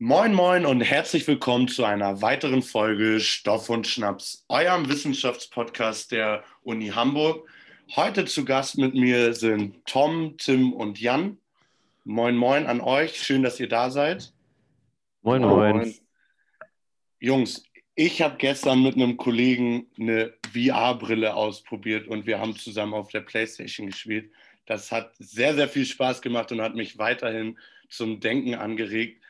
Moin, 0.00 0.34
moin 0.34 0.66
und 0.66 0.80
herzlich 0.80 1.24
willkommen 1.28 1.68
zu 1.68 1.84
einer 1.84 2.20
weiteren 2.20 2.62
Folge 2.62 3.20
Stoff 3.20 3.70
und 3.70 3.86
Schnaps, 3.86 4.44
eurem 4.48 4.88
Wissenschaftspodcast 4.88 6.10
der 6.10 6.42
Uni 6.64 6.88
Hamburg. 6.88 7.48
Heute 7.94 8.24
zu 8.24 8.44
Gast 8.44 8.76
mit 8.76 8.94
mir 8.94 9.34
sind 9.34 9.86
Tom, 9.86 10.36
Tim 10.36 10.72
und 10.72 11.00
Jan. 11.00 11.38
Moin, 12.02 12.36
moin 12.36 12.66
an 12.66 12.80
euch. 12.80 13.22
Schön, 13.22 13.44
dass 13.44 13.60
ihr 13.60 13.68
da 13.68 13.88
seid. 13.88 14.32
Moin, 15.22 15.42
moin. 15.42 15.94
Jungs, 17.20 17.62
ich 17.94 18.20
habe 18.20 18.34
gestern 18.36 18.82
mit 18.82 18.96
einem 18.96 19.16
Kollegen 19.16 19.86
eine 19.96 20.34
VR-Brille 20.52 21.34
ausprobiert 21.34 22.08
und 22.08 22.26
wir 22.26 22.40
haben 22.40 22.56
zusammen 22.56 22.94
auf 22.94 23.12
der 23.12 23.20
PlayStation 23.20 23.86
gespielt. 23.86 24.32
Das 24.66 24.90
hat 24.90 25.12
sehr, 25.20 25.54
sehr 25.54 25.68
viel 25.68 25.86
Spaß 25.86 26.20
gemacht 26.20 26.50
und 26.50 26.60
hat 26.60 26.74
mich 26.74 26.98
weiterhin 26.98 27.60
zum 27.88 28.18
Denken 28.18 28.56
angeregt 28.56 29.23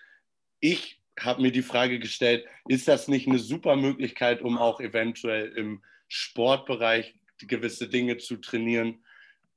ich 0.65 0.99
habe 1.21 1.43
mir 1.43 1.53
die 1.53 1.63
Frage 1.63 1.99
gestellt, 1.99 2.47
ist 2.67 2.89
das 2.89 3.07
nicht 3.07 3.29
eine 3.29 3.39
super 3.39 3.77
Möglichkeit, 3.77 4.41
um 4.41 4.57
auch 4.57 4.81
eventuell 4.81 5.49
im 5.49 5.83
Sportbereich 6.09 7.15
gewisse 7.39 7.87
Dinge 7.87 8.17
zu 8.17 8.39
trainieren? 8.39 9.05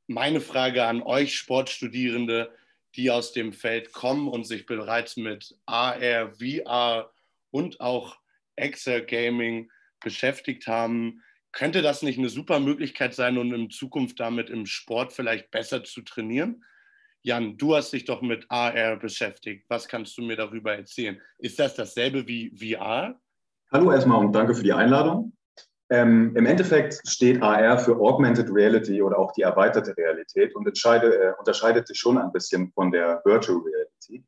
Meine 0.07 0.41
Frage 0.41 0.83
an 0.83 1.01
euch 1.01 1.37
Sportstudierende, 1.37 2.53
die 2.95 3.09
aus 3.09 3.31
dem 3.31 3.53
Feld 3.53 3.93
kommen 3.93 4.27
und 4.27 4.43
sich 4.43 4.65
bereits 4.65 5.15
mit 5.15 5.57
AR, 5.65 6.33
VR 6.33 7.09
und 7.51 7.79
auch 7.79 8.17
Excel 8.57 9.05
Gaming 9.05 9.71
beschäftigt 10.01 10.67
haben, 10.67 11.23
könnte 11.53 11.81
das 11.81 12.01
nicht 12.01 12.19
eine 12.19 12.29
super 12.29 12.59
Möglichkeit 12.59 13.13
sein, 13.13 13.37
um 13.37 13.53
in 13.53 13.69
Zukunft 13.69 14.19
damit 14.19 14.49
im 14.49 14.65
Sport 14.65 15.13
vielleicht 15.13 15.51
besser 15.51 15.85
zu 15.85 16.01
trainieren? 16.01 16.65
Jan, 17.27 17.57
du 17.57 17.75
hast 17.75 17.91
dich 17.91 18.05
doch 18.05 18.21
mit 18.21 18.45
AR 18.47 18.95
beschäftigt. 18.95 19.65
Was 19.67 19.89
kannst 19.89 20.17
du 20.17 20.21
mir 20.21 20.37
darüber 20.37 20.77
erzählen? 20.77 21.19
Ist 21.37 21.59
das 21.59 21.75
dasselbe 21.75 22.25
wie 22.25 22.55
VR? 22.55 23.19
Hallo 23.69 23.91
erstmal 23.91 24.19
und 24.19 24.31
danke 24.31 24.55
für 24.55 24.63
die 24.63 24.71
Einladung. 24.71 25.33
Ähm, 25.89 26.33
Im 26.37 26.45
Endeffekt 26.45 27.01
steht 27.05 27.43
AR 27.43 27.79
für 27.79 27.97
Augmented 27.97 28.49
Reality 28.49 29.01
oder 29.01 29.19
auch 29.19 29.33
die 29.33 29.41
erweiterte 29.41 29.93
Realität 29.97 30.55
und 30.55 30.65
äh, 30.67 31.33
unterscheidet 31.37 31.89
sich 31.89 31.99
schon 31.99 32.17
ein 32.17 32.31
bisschen 32.31 32.71
von 32.71 32.93
der 32.93 33.21
Virtual 33.25 33.57
Reality. 33.57 34.23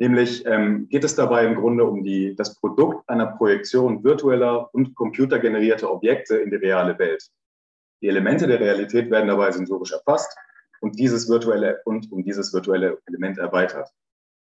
Nämlich 0.00 0.44
ähm, 0.46 0.88
geht 0.88 1.04
es 1.04 1.14
dabei 1.14 1.46
im 1.46 1.54
Grunde 1.54 1.84
um 1.84 2.02
die, 2.02 2.34
das 2.34 2.58
Produkt 2.58 3.08
einer 3.08 3.36
Projektion 3.36 4.02
virtueller 4.02 4.68
und 4.74 4.96
computergenerierter 4.96 5.88
Objekte 5.88 6.38
in 6.38 6.50
die 6.50 6.56
reale 6.56 6.98
Welt. 6.98 7.24
Die 8.02 8.08
Elemente 8.08 8.48
der 8.48 8.58
Realität 8.58 9.12
werden 9.12 9.28
dabei 9.28 9.52
sensorisch 9.52 9.92
erfasst 9.92 10.36
und 10.80 10.98
dieses 10.98 11.28
virtuelle 11.28 11.80
und 11.84 12.10
um 12.12 12.24
dieses 12.24 12.52
virtuelle 12.52 12.98
Element 13.06 13.38
erweitert. 13.38 13.90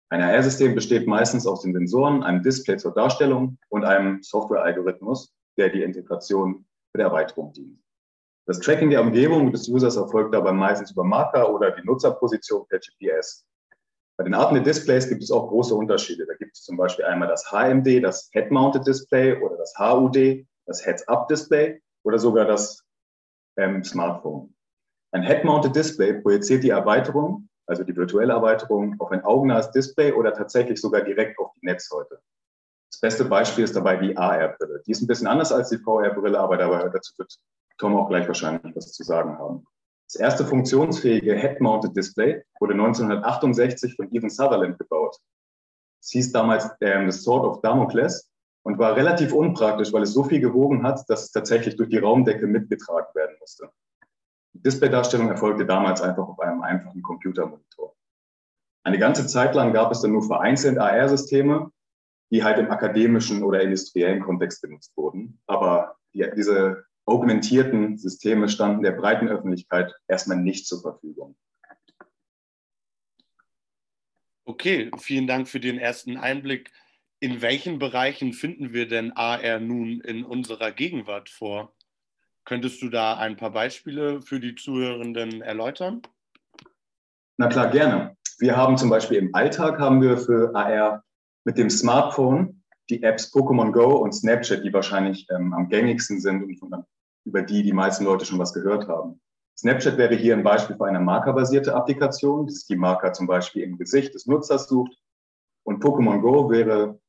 Ein 0.09 0.21
AR-System 0.21 0.75
besteht 0.75 1.07
meistens 1.07 1.47
aus 1.47 1.61
den 1.61 1.73
Sensoren, 1.73 2.23
einem 2.23 2.43
Display 2.43 2.77
zur 2.77 2.93
Darstellung 2.93 3.57
und 3.69 3.85
einem 3.85 4.21
Software-Algorithmus, 4.21 5.33
der 5.57 5.69
die 5.69 5.83
Integration 5.83 6.65
die 6.95 7.01
Erweiterung 7.01 7.53
dient. 7.53 7.79
Das 8.45 8.59
Tracking 8.59 8.89
der 8.89 9.01
Umgebung 9.01 9.51
des 9.51 9.69
Users 9.69 9.95
erfolgt 9.95 10.33
dabei 10.33 10.51
meistens 10.51 10.91
über 10.91 11.03
Marker 11.03 11.53
oder 11.53 11.71
die 11.71 11.85
Nutzerposition 11.85 12.67
per 12.67 12.79
GPS. 12.79 13.45
Bei 14.17 14.25
den 14.25 14.33
Arten 14.33 14.55
der 14.55 14.63
Displays 14.63 15.07
gibt 15.07 15.23
es 15.23 15.31
auch 15.31 15.47
große 15.47 15.73
Unterschiede. 15.73 16.25
Da 16.25 16.33
gibt 16.35 16.57
es 16.57 16.63
zum 16.63 16.75
Beispiel 16.75 17.05
einmal 17.05 17.27
das 17.27 17.49
HMD, 17.51 18.03
das 18.03 18.29
Head-Mounted 18.33 18.85
Display 18.85 19.41
oder 19.41 19.57
das 19.57 19.73
HUD, 19.79 20.45
das 20.65 20.85
Heads-Up 20.85 21.27
Display 21.27 21.81
oder 22.03 22.19
sogar 22.19 22.45
das 22.45 22.83
ähm, 23.57 23.83
Smartphone. 23.83 24.53
Ein 25.11 25.23
Head-Mounted 25.23 25.75
Display 25.75 26.21
projiziert 26.21 26.63
die 26.63 26.69
Erweiterung, 26.69 27.49
also 27.67 27.83
die 27.83 27.95
virtuelle 27.95 28.33
Erweiterung, 28.33 28.95
auf 28.99 29.11
ein 29.11 29.23
augennahes 29.23 29.71
Display 29.71 30.13
oder 30.13 30.33
tatsächlich 30.33 30.79
sogar 30.79 31.01
direkt 31.01 31.37
auf 31.39 31.51
die 31.55 31.65
Netzhäute. 31.65 32.21
Das 32.91 32.99
beste 32.99 33.25
Beispiel 33.25 33.63
ist 33.63 33.75
dabei 33.75 33.97
die 33.97 34.15
AR-Brille. 34.15 34.83
Die 34.85 34.91
ist 34.91 35.01
ein 35.01 35.07
bisschen 35.07 35.27
anders 35.27 35.51
als 35.51 35.69
die 35.69 35.77
VR-Brille, 35.77 36.39
aber 36.39 36.57
dazu 36.57 37.13
wird 37.17 37.37
Tom 37.77 37.95
auch 37.95 38.09
gleich 38.09 38.27
wahrscheinlich 38.27 38.75
was 38.75 38.93
zu 38.93 39.03
sagen 39.03 39.37
haben. 39.37 39.65
Das 40.07 40.19
erste 40.19 40.45
funktionsfähige 40.45 41.35
Head-Mounted 41.35 41.95
Display 41.95 42.43
wurde 42.59 42.73
1968 42.73 43.95
von 43.95 44.11
Evan 44.13 44.29
Sutherland 44.29 44.77
gebaut. 44.77 45.17
Es 46.01 46.09
hieß 46.09 46.31
damals 46.31 46.69
ähm, 46.81 47.09
The 47.09 47.17
Sword 47.17 47.45
of 47.45 47.61
Damocles 47.61 48.29
und 48.63 48.77
war 48.77 48.95
relativ 48.95 49.33
unpraktisch, 49.33 49.93
weil 49.93 50.03
es 50.03 50.13
so 50.13 50.23
viel 50.23 50.39
gewogen 50.41 50.83
hat, 50.83 51.09
dass 51.09 51.23
es 51.23 51.31
tatsächlich 51.31 51.75
durch 51.75 51.89
die 51.89 51.97
Raumdecke 51.97 52.47
mitgetragen 52.47 53.07
werden 53.13 53.35
musste. 53.39 53.69
Die 54.53 54.63
Displaydarstellung 54.63 55.29
erfolgte 55.29 55.65
damals 55.65 56.01
einfach 56.01 56.27
auf 56.27 56.39
einem 56.39 56.61
einfachen 56.61 57.01
Computermonitor. 57.01 57.95
Eine 58.83 58.99
ganze 58.99 59.27
Zeit 59.27 59.55
lang 59.55 59.73
gab 59.73 59.91
es 59.91 60.01
dann 60.01 60.11
nur 60.11 60.23
vereinzelt 60.23 60.77
AR-Systeme, 60.77 61.71
die 62.31 62.43
halt 62.43 62.57
im 62.57 62.71
akademischen 62.71 63.43
oder 63.43 63.61
industriellen 63.61 64.21
Kontext 64.21 64.61
benutzt 64.61 64.95
wurden. 64.95 65.39
Aber 65.47 65.97
die, 66.13 66.25
diese 66.35 66.85
augmentierten 67.05 67.97
Systeme 67.97 68.49
standen 68.49 68.83
der 68.83 68.91
breiten 68.91 69.27
Öffentlichkeit 69.27 69.93
erstmal 70.07 70.37
nicht 70.37 70.67
zur 70.67 70.81
Verfügung. 70.81 71.35
Okay, 74.45 74.91
vielen 74.97 75.27
Dank 75.27 75.47
für 75.47 75.59
den 75.59 75.77
ersten 75.77 76.17
Einblick. 76.17 76.71
In 77.19 77.41
welchen 77.41 77.77
Bereichen 77.77 78.33
finden 78.33 78.73
wir 78.73 78.87
denn 78.87 79.11
AR 79.11 79.59
nun 79.59 80.01
in 80.01 80.25
unserer 80.25 80.71
Gegenwart 80.71 81.29
vor? 81.29 81.75
Könntest 82.45 82.81
du 82.81 82.89
da 82.89 83.17
ein 83.17 83.37
paar 83.37 83.51
Beispiele 83.51 84.21
für 84.21 84.39
die 84.39 84.55
Zuhörenden 84.55 85.41
erläutern? 85.41 86.01
Na 87.37 87.47
klar, 87.47 87.69
gerne. 87.69 88.17
Wir 88.39 88.57
haben 88.57 88.77
zum 88.77 88.89
Beispiel 88.89 89.17
im 89.17 89.35
Alltag 89.35 89.79
haben 89.79 90.01
wir 90.01 90.17
für 90.17 90.55
AR 90.55 91.03
mit 91.43 91.57
dem 91.57 91.69
Smartphone 91.69 92.63
die 92.89 93.03
Apps 93.03 93.33
Pokémon 93.33 93.71
Go 93.71 93.97
und 93.97 94.13
Snapchat, 94.13 94.63
die 94.63 94.73
wahrscheinlich 94.73 95.27
ähm, 95.29 95.53
am 95.53 95.69
gängigsten 95.69 96.19
sind 96.19 96.43
und 96.43 96.57
von, 96.57 96.83
über 97.25 97.41
die 97.41 97.63
die 97.63 97.73
meisten 97.73 98.03
Leute 98.03 98.25
schon 98.25 98.39
was 98.39 98.53
gehört 98.53 98.87
haben. 98.87 99.21
Snapchat 99.57 99.97
wäre 99.97 100.15
hier 100.15 100.35
ein 100.35 100.43
Beispiel 100.43 100.75
für 100.75 100.85
eine 100.85 100.99
markerbasierte 100.99 101.75
Applikation, 101.75 102.47
das 102.47 102.65
die 102.65 102.75
Marker 102.75 103.13
zum 103.13 103.27
Beispiel 103.27 103.63
im 103.63 103.77
Gesicht 103.77 104.13
des 104.13 104.25
Nutzers 104.25 104.67
sucht. 104.67 104.97
Und 105.63 105.83
Pokémon 105.83 106.19
Go 106.19 106.49
wäre 106.49 106.99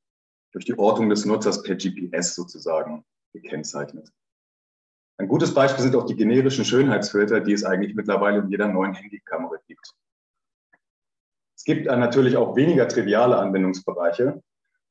durch 0.52 0.66
die 0.66 0.78
Ortung 0.78 1.08
des 1.08 1.24
Nutzers 1.24 1.62
per 1.62 1.76
GPS 1.76 2.34
sozusagen 2.34 3.04
gekennzeichnet. 3.32 4.12
Ein 5.18 5.28
gutes 5.28 5.54
Beispiel 5.54 5.82
sind 5.82 5.94
auch 5.94 6.06
die 6.06 6.16
generischen 6.16 6.64
Schönheitsfilter, 6.64 7.40
die 7.40 7.52
es 7.52 7.64
eigentlich 7.64 7.94
mittlerweile 7.94 8.40
in 8.40 8.48
jeder 8.48 8.68
neuen 8.68 8.94
Handykamera 8.94 9.56
gibt. 9.66 9.94
Es 11.56 11.64
gibt 11.64 11.86
natürlich 11.86 12.36
auch 12.36 12.56
weniger 12.56 12.88
triviale 12.88 13.36
Anwendungsbereiche 13.38 14.42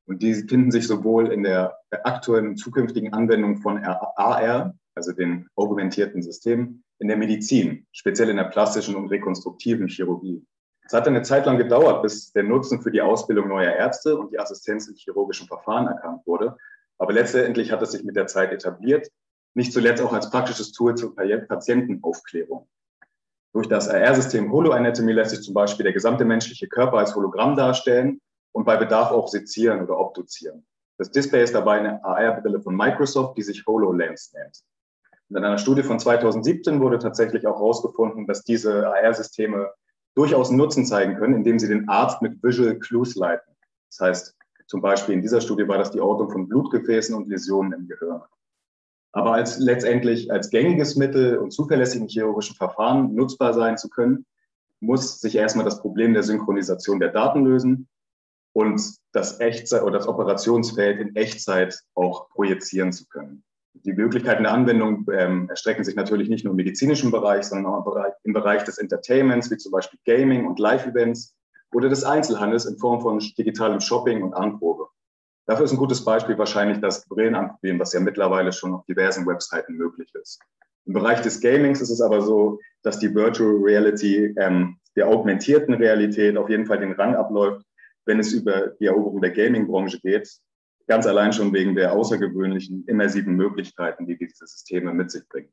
und 0.05 0.21
die 0.21 0.33
finden 0.33 0.71
sich 0.71 0.87
sowohl 0.87 1.31
in 1.31 1.43
der 1.43 1.77
aktuellen 1.91 2.55
zukünftigen 2.55 3.13
Anwendung 3.13 3.57
von 3.57 3.83
AR, 3.83 4.73
also 4.95 5.11
den 5.11 5.49
augmentierten 5.55 6.21
Systemen, 6.21 6.83
in 6.99 7.07
der 7.07 7.17
Medizin, 7.17 7.87
speziell 7.91 8.29
in 8.29 8.37
der 8.37 8.45
plastischen 8.45 8.95
und 8.95 9.07
rekonstruktiven 9.07 9.87
Chirurgie. 9.87 10.45
Es 10.85 10.93
hat 10.93 11.07
eine 11.07 11.23
Zeit 11.23 11.45
lang 11.45 11.57
gedauert, 11.57 12.03
bis 12.03 12.31
der 12.31 12.43
Nutzen 12.43 12.81
für 12.81 12.91
die 12.91 13.01
Ausbildung 13.01 13.47
neuer 13.47 13.73
Ärzte 13.73 14.17
und 14.17 14.31
die 14.31 14.39
Assistenz 14.39 14.87
in 14.87 14.95
chirurgischen 14.95 15.47
Verfahren 15.47 15.87
erkannt 15.87 16.21
wurde. 16.25 16.55
Aber 16.97 17.13
letztendlich 17.13 17.71
hat 17.71 17.81
es 17.81 17.91
sich 17.91 18.03
mit 18.03 18.15
der 18.15 18.27
Zeit 18.27 18.51
etabliert 18.51 19.09
nicht 19.53 19.73
zuletzt 19.73 20.01
auch 20.01 20.13
als 20.13 20.29
praktisches 20.29 20.71
Tool 20.71 20.95
zur 20.95 21.15
Patientenaufklärung. 21.15 22.67
Durch 23.53 23.67
das 23.67 23.89
AR-System 23.89 24.51
Holoanatomy 24.51 25.11
lässt 25.11 25.31
sich 25.31 25.41
zum 25.41 25.53
Beispiel 25.53 25.83
der 25.83 25.93
gesamte 25.93 26.23
menschliche 26.23 26.67
Körper 26.67 26.97
als 26.99 27.15
Hologramm 27.15 27.55
darstellen 27.55 28.21
und 28.53 28.65
bei 28.65 28.77
Bedarf 28.77 29.11
auch 29.11 29.27
sezieren 29.27 29.81
oder 29.81 29.99
obduzieren. 29.99 30.65
Das 30.97 31.11
Display 31.11 31.43
ist 31.43 31.53
dabei 31.53 31.79
eine 31.79 32.03
AR-Brille 32.03 32.61
von 32.61 32.75
Microsoft, 32.75 33.37
die 33.37 33.41
sich 33.41 33.65
HoloLens 33.65 34.33
nennt. 34.33 34.61
Und 35.29 35.37
in 35.37 35.43
einer 35.43 35.57
Studie 35.57 35.83
von 35.83 35.99
2017 35.99 36.79
wurde 36.79 36.99
tatsächlich 36.99 37.45
auch 37.47 37.55
herausgefunden, 37.55 38.27
dass 38.27 38.43
diese 38.43 38.87
AR-Systeme 38.87 39.71
durchaus 40.15 40.51
Nutzen 40.51 40.85
zeigen 40.85 41.15
können, 41.15 41.35
indem 41.35 41.57
sie 41.57 41.67
den 41.67 41.89
Arzt 41.89 42.21
mit 42.21 42.41
Visual 42.43 42.77
Clues 42.79 43.15
leiten. 43.15 43.55
Das 43.89 43.99
heißt, 43.99 44.37
zum 44.67 44.81
Beispiel 44.81 45.15
in 45.15 45.21
dieser 45.21 45.41
Studie 45.41 45.67
war 45.67 45.77
das 45.77 45.91
die 45.91 45.99
Ortung 45.99 46.29
von 46.31 46.47
Blutgefäßen 46.47 47.15
und 47.15 47.27
Läsionen 47.27 47.73
im 47.73 47.87
Gehirn. 47.87 48.21
Aber 49.13 49.33
als 49.33 49.59
letztendlich 49.59 50.31
als 50.31 50.49
gängiges 50.49 50.95
Mittel 50.95 51.37
und 51.37 51.51
zuverlässigen 51.51 52.07
chirurgischen 52.07 52.55
Verfahren 52.55 53.13
nutzbar 53.13 53.53
sein 53.53 53.77
zu 53.77 53.89
können, 53.89 54.25
muss 54.79 55.19
sich 55.19 55.35
erstmal 55.35 55.65
das 55.65 55.81
Problem 55.81 56.13
der 56.13 56.23
Synchronisation 56.23 56.99
der 56.99 57.09
Daten 57.09 57.45
lösen 57.45 57.87
und 58.53 58.81
das 59.11 59.39
Echtzeit 59.39 59.83
oder 59.83 59.97
das 59.97 60.07
Operationsfeld 60.07 60.99
in 60.99 61.15
Echtzeit 61.15 61.79
auch 61.93 62.29
projizieren 62.29 62.91
zu 62.91 63.05
können. 63.07 63.43
Die 63.73 63.93
Möglichkeiten 63.93 64.43
der 64.43 64.53
Anwendung 64.53 65.07
ähm, 65.13 65.49
erstrecken 65.49 65.83
sich 65.83 65.95
natürlich 65.95 66.29
nicht 66.29 66.43
nur 66.43 66.51
im 66.51 66.57
medizinischen 66.57 67.11
Bereich, 67.11 67.45
sondern 67.45 67.71
auch 67.71 67.79
im 67.79 67.83
Bereich, 67.85 68.13
im 68.23 68.33
Bereich 68.33 68.63
des 68.63 68.77
Entertainments, 68.77 69.49
wie 69.49 69.57
zum 69.57 69.71
Beispiel 69.71 69.99
Gaming 70.05 70.45
und 70.45 70.59
Live-Events 70.59 71.35
oder 71.73 71.87
des 71.87 72.03
Einzelhandels 72.03 72.65
in 72.65 72.77
Form 72.77 73.01
von 73.01 73.19
digitalem 73.19 73.79
Shopping 73.79 74.23
und 74.23 74.33
Anprobe. 74.33 74.87
Dafür 75.51 75.65
ist 75.65 75.73
ein 75.73 75.77
gutes 75.77 76.05
Beispiel 76.05 76.37
wahrscheinlich 76.37 76.79
das 76.79 77.05
Brillenanprobieren, 77.09 77.77
was 77.77 77.91
ja 77.91 77.99
mittlerweile 77.99 78.53
schon 78.53 78.73
auf 78.73 78.85
diversen 78.85 79.27
Webseiten 79.27 79.73
möglich 79.73 80.09
ist. 80.13 80.39
Im 80.85 80.93
Bereich 80.93 81.19
des 81.23 81.41
Gamings 81.41 81.81
ist 81.81 81.89
es 81.89 81.99
aber 81.99 82.21
so, 82.21 82.57
dass 82.83 82.99
die 82.99 83.13
Virtual 83.13 83.57
Reality 83.61 84.33
ähm, 84.39 84.77
der 84.95 85.09
augmentierten 85.09 85.73
Realität 85.73 86.37
auf 86.37 86.49
jeden 86.49 86.65
Fall 86.65 86.79
den 86.79 86.93
Rang 86.93 87.15
abläuft, 87.15 87.65
wenn 88.05 88.17
es 88.17 88.31
über 88.31 88.67
die 88.79 88.85
Eroberung 88.85 89.19
der 89.19 89.31
Gaming-Branche 89.31 89.99
geht, 89.99 90.33
ganz 90.87 91.05
allein 91.05 91.33
schon 91.33 91.51
wegen 91.51 91.75
der 91.75 91.91
außergewöhnlichen 91.91 92.85
immersiven 92.87 93.35
Möglichkeiten, 93.35 94.07
die 94.07 94.17
diese 94.17 94.47
Systeme 94.47 94.93
mit 94.93 95.11
sich 95.11 95.27
bringen. 95.27 95.51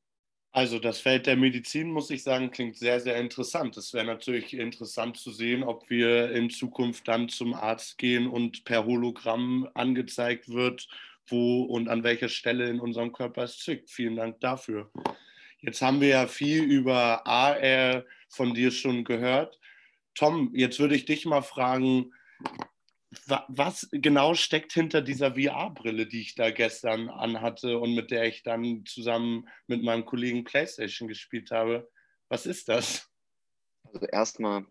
Also 0.50 0.78
das 0.78 0.98
Feld 0.98 1.26
der 1.26 1.36
Medizin, 1.36 1.90
muss 1.90 2.10
ich 2.10 2.22
sagen, 2.22 2.50
klingt 2.50 2.76
sehr, 2.76 3.00
sehr 3.00 3.16
interessant. 3.16 3.76
Es 3.76 3.92
wäre 3.92 4.06
natürlich 4.06 4.54
interessant 4.54 5.18
zu 5.18 5.30
sehen, 5.30 5.62
ob 5.62 5.88
wir 5.90 6.30
in 6.32 6.48
Zukunft 6.48 7.06
dann 7.06 7.28
zum 7.28 7.54
Arzt 7.54 7.98
gehen 7.98 8.26
und 8.26 8.64
per 8.64 8.86
Hologramm 8.86 9.68
angezeigt 9.74 10.48
wird, 10.48 10.88
wo 11.26 11.62
und 11.64 11.88
an 11.88 12.02
welcher 12.02 12.30
Stelle 12.30 12.68
in 12.68 12.80
unserem 12.80 13.12
Körper 13.12 13.42
es 13.44 13.58
zwickt. 13.58 13.90
Vielen 13.90 14.16
Dank 14.16 14.40
dafür. 14.40 14.90
Jetzt 15.60 15.82
haben 15.82 16.00
wir 16.00 16.08
ja 16.08 16.26
viel 16.26 16.64
über 16.64 17.26
AR 17.26 18.04
von 18.28 18.54
dir 18.54 18.70
schon 18.70 19.04
gehört. 19.04 19.58
Tom, 20.14 20.50
jetzt 20.54 20.78
würde 20.78 20.94
ich 20.96 21.04
dich 21.04 21.26
mal 21.26 21.42
fragen, 21.42 22.12
was 23.48 23.88
genau 23.90 24.34
steckt 24.34 24.72
hinter 24.72 25.00
dieser 25.00 25.34
VR-Brille, 25.34 26.06
die 26.06 26.20
ich 26.20 26.34
da 26.34 26.50
gestern 26.50 27.08
anhatte 27.08 27.78
und 27.78 27.94
mit 27.94 28.10
der 28.10 28.24
ich 28.24 28.42
dann 28.42 28.84
zusammen 28.84 29.48
mit 29.66 29.82
meinem 29.82 30.04
Kollegen 30.04 30.44
PlayStation 30.44 31.08
gespielt 31.08 31.50
habe? 31.50 31.88
Was 32.28 32.44
ist 32.44 32.68
das? 32.68 33.08
Also 33.84 34.06
erstmal, 34.06 34.66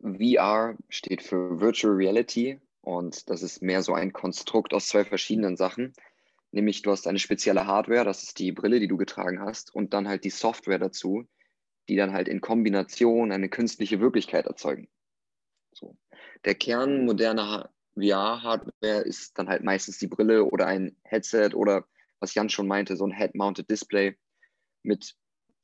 VR 0.00 0.76
steht 0.88 1.22
für 1.22 1.60
Virtual 1.60 1.94
Reality 1.94 2.60
und 2.80 3.28
das 3.30 3.42
ist 3.42 3.62
mehr 3.62 3.82
so 3.82 3.94
ein 3.94 4.12
Konstrukt 4.12 4.74
aus 4.74 4.88
zwei 4.88 5.04
verschiedenen 5.04 5.56
Sachen. 5.56 5.92
Nämlich 6.52 6.82
du 6.82 6.90
hast 6.90 7.06
eine 7.06 7.18
spezielle 7.18 7.66
Hardware, 7.66 8.04
das 8.04 8.22
ist 8.22 8.38
die 8.38 8.52
Brille, 8.52 8.78
die 8.78 8.88
du 8.88 8.96
getragen 8.96 9.40
hast, 9.40 9.74
und 9.74 9.94
dann 9.94 10.06
halt 10.06 10.24
die 10.24 10.30
Software 10.30 10.78
dazu, 10.78 11.26
die 11.88 11.96
dann 11.96 12.12
halt 12.12 12.28
in 12.28 12.40
Kombination 12.40 13.32
eine 13.32 13.48
künstliche 13.48 14.00
Wirklichkeit 14.00 14.46
erzeugen. 14.46 14.88
So. 15.74 15.96
Der 16.44 16.54
Kern 16.54 17.04
moderner 17.04 17.70
VR-Hardware 17.94 19.02
ist 19.02 19.38
dann 19.38 19.48
halt 19.48 19.62
meistens 19.62 19.98
die 19.98 20.06
Brille 20.06 20.44
oder 20.44 20.66
ein 20.66 20.96
Headset 21.04 21.50
oder 21.54 21.86
was 22.20 22.34
Jan 22.34 22.48
schon 22.48 22.68
meinte, 22.68 22.96
so 22.96 23.06
ein 23.06 23.12
Head-Mounted 23.12 23.68
Display 23.68 24.16
mit 24.82 25.14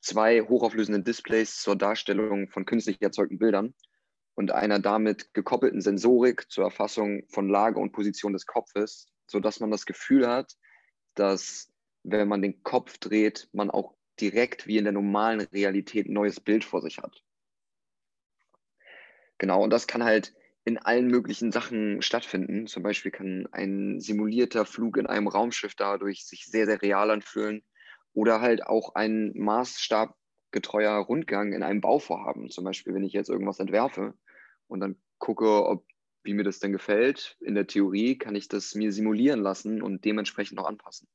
zwei 0.01 0.43
hochauflösenden 0.43 1.05
Displays 1.05 1.61
zur 1.61 1.77
Darstellung 1.77 2.49
von 2.51 2.65
künstlich 2.65 3.01
erzeugten 3.01 3.39
Bildern 3.39 3.75
und 4.35 4.53
einer 4.53 4.79
damit 4.79 5.33
gekoppelten 5.35 5.81
Sensorik 5.81 6.51
zur 6.51 6.65
Erfassung 6.65 7.25
von 7.29 7.49
Lage 7.49 7.81
und 7.81 7.93
Position 7.93 8.33
des 8.33 8.47
Kopfes, 8.47 9.09
sodass 9.27 9.61
man 9.61 9.71
das 9.71 9.87
Gefühl 9.87 10.29
hat, 10.29 10.55
dass 11.15 11.73
wenn 12.05 12.29
man 12.29 12.43
den 12.43 12.63
Kopf 12.63 12.99
dreht, 12.99 13.49
man 13.53 13.71
auch 13.71 13.95
direkt 14.21 14.67
wie 14.67 14.79
in 14.79 14.85
der 14.85 14.93
normalen 14.93 15.41
Realität 15.41 16.07
ein 16.07 16.13
neues 16.13 16.41
Bild 16.41 16.65
vor 16.65 16.83
sich 16.83 16.99
hat. 16.99 17.23
Genau, 19.39 19.63
und 19.63 19.71
das 19.71 19.87
kann 19.87 20.05
halt 20.05 20.35
in 20.65 20.79
allen 20.79 21.07
möglichen 21.07 21.51
Sachen 21.53 22.03
stattfinden. 22.03 22.67
Zum 22.67 22.83
Beispiel 22.83 23.11
kann 23.11 23.49
ein 23.53 24.01
simulierter 24.01 24.65
Flug 24.67 24.97
in 24.97 25.07
einem 25.07 25.29
Raumschiff 25.29 25.75
dadurch 25.75 26.27
sich 26.27 26.45
sehr, 26.47 26.67
sehr 26.67 26.83
real 26.83 27.11
anfühlen. 27.11 27.63
Oder 28.13 28.41
halt 28.41 28.65
auch 28.67 28.95
ein 28.95 29.33
maßstabgetreuer 29.37 30.97
Rundgang 30.99 31.53
in 31.53 31.63
einem 31.63 31.81
Bauvorhaben. 31.81 32.51
Zum 32.51 32.65
Beispiel, 32.65 32.95
wenn 32.95 33.05
ich 33.05 33.13
jetzt 33.13 33.31
irgendwas 33.31 33.61
entwerfe 33.61 34.15
und 34.67 34.81
dann 34.81 34.97
gucke, 35.19 35.65
ob, 35.67 35.87
wie 36.25 36.35
mir 36.35 36.45
das 36.45 36.59
denn 36.59 36.73
gefällt. 36.73 37.37
In 37.41 37.55
der 37.55 37.67
Theorie 37.67 38.19
kann 38.19 38.35
ich 38.35 38.49
das 38.49 38.75
mir 38.75 38.93
simulieren 38.93 39.41
lassen 39.41 39.83
und 39.83 40.05
dementsprechend 40.05 40.57
noch 40.59 40.67
anpassen. 40.67 41.09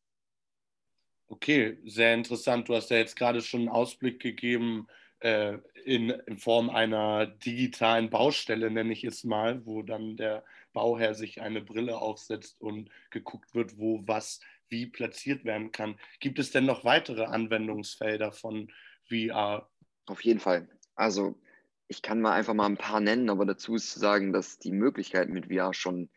Okay, 1.27 1.77
sehr 1.85 2.13
interessant. 2.13 2.69
Du 2.69 2.75
hast 2.75 2.89
ja 2.91 2.97
jetzt 2.97 3.15
gerade 3.15 3.41
schon 3.41 3.61
einen 3.61 3.69
Ausblick 3.69 4.19
gegeben 4.21 4.87
äh, 5.23 5.57
in, 5.85 6.09
in, 6.09 6.37
Form 6.37 6.69
einer 6.69 7.25
digitalen 7.25 8.09
Baustelle, 8.09 8.69
nenne 8.69 8.91
ich 8.91 9.05
es 9.05 9.23
mal, 9.23 9.65
wo 9.65 9.81
dann 9.81 10.17
der 10.17 10.43
Bauherr 10.73 11.15
sich 11.15 11.41
eine 11.41 11.61
Brille 11.61 11.97
aufsetzt 11.97 12.59
und 12.59 12.89
geguckt 13.09 13.55
wird, 13.55 13.77
wo 13.77 14.05
was 14.05 14.41
wie 14.67 14.85
platziert 14.85 15.45
werden 15.45 15.71
kann. 15.71 15.97
Gibt 16.19 16.39
es 16.39 16.51
denn 16.51 16.65
noch 16.65 16.83
weitere 16.83 17.23
Anwendungsfelder 17.23 18.33
von 18.33 18.69
VR? 19.07 19.69
Auf 20.07 20.21
jeden 20.21 20.41
Fall. 20.41 20.67
Also 20.95 21.39
ich 21.87 22.01
kann 22.01 22.19
mal 22.19 22.33
einfach 22.33 22.53
mal 22.53 22.65
ein 22.65 22.77
paar 22.77 22.99
nennen, 22.99 23.29
aber 23.29 23.45
dazu 23.45 23.75
ist 23.75 23.91
zu 23.91 23.99
sagen, 23.99 24.33
dass 24.33 24.59
die 24.59 24.71
Möglichkeiten 24.71 25.31
mit 25.31 25.53
VR 25.53 25.73
schon 25.73 26.09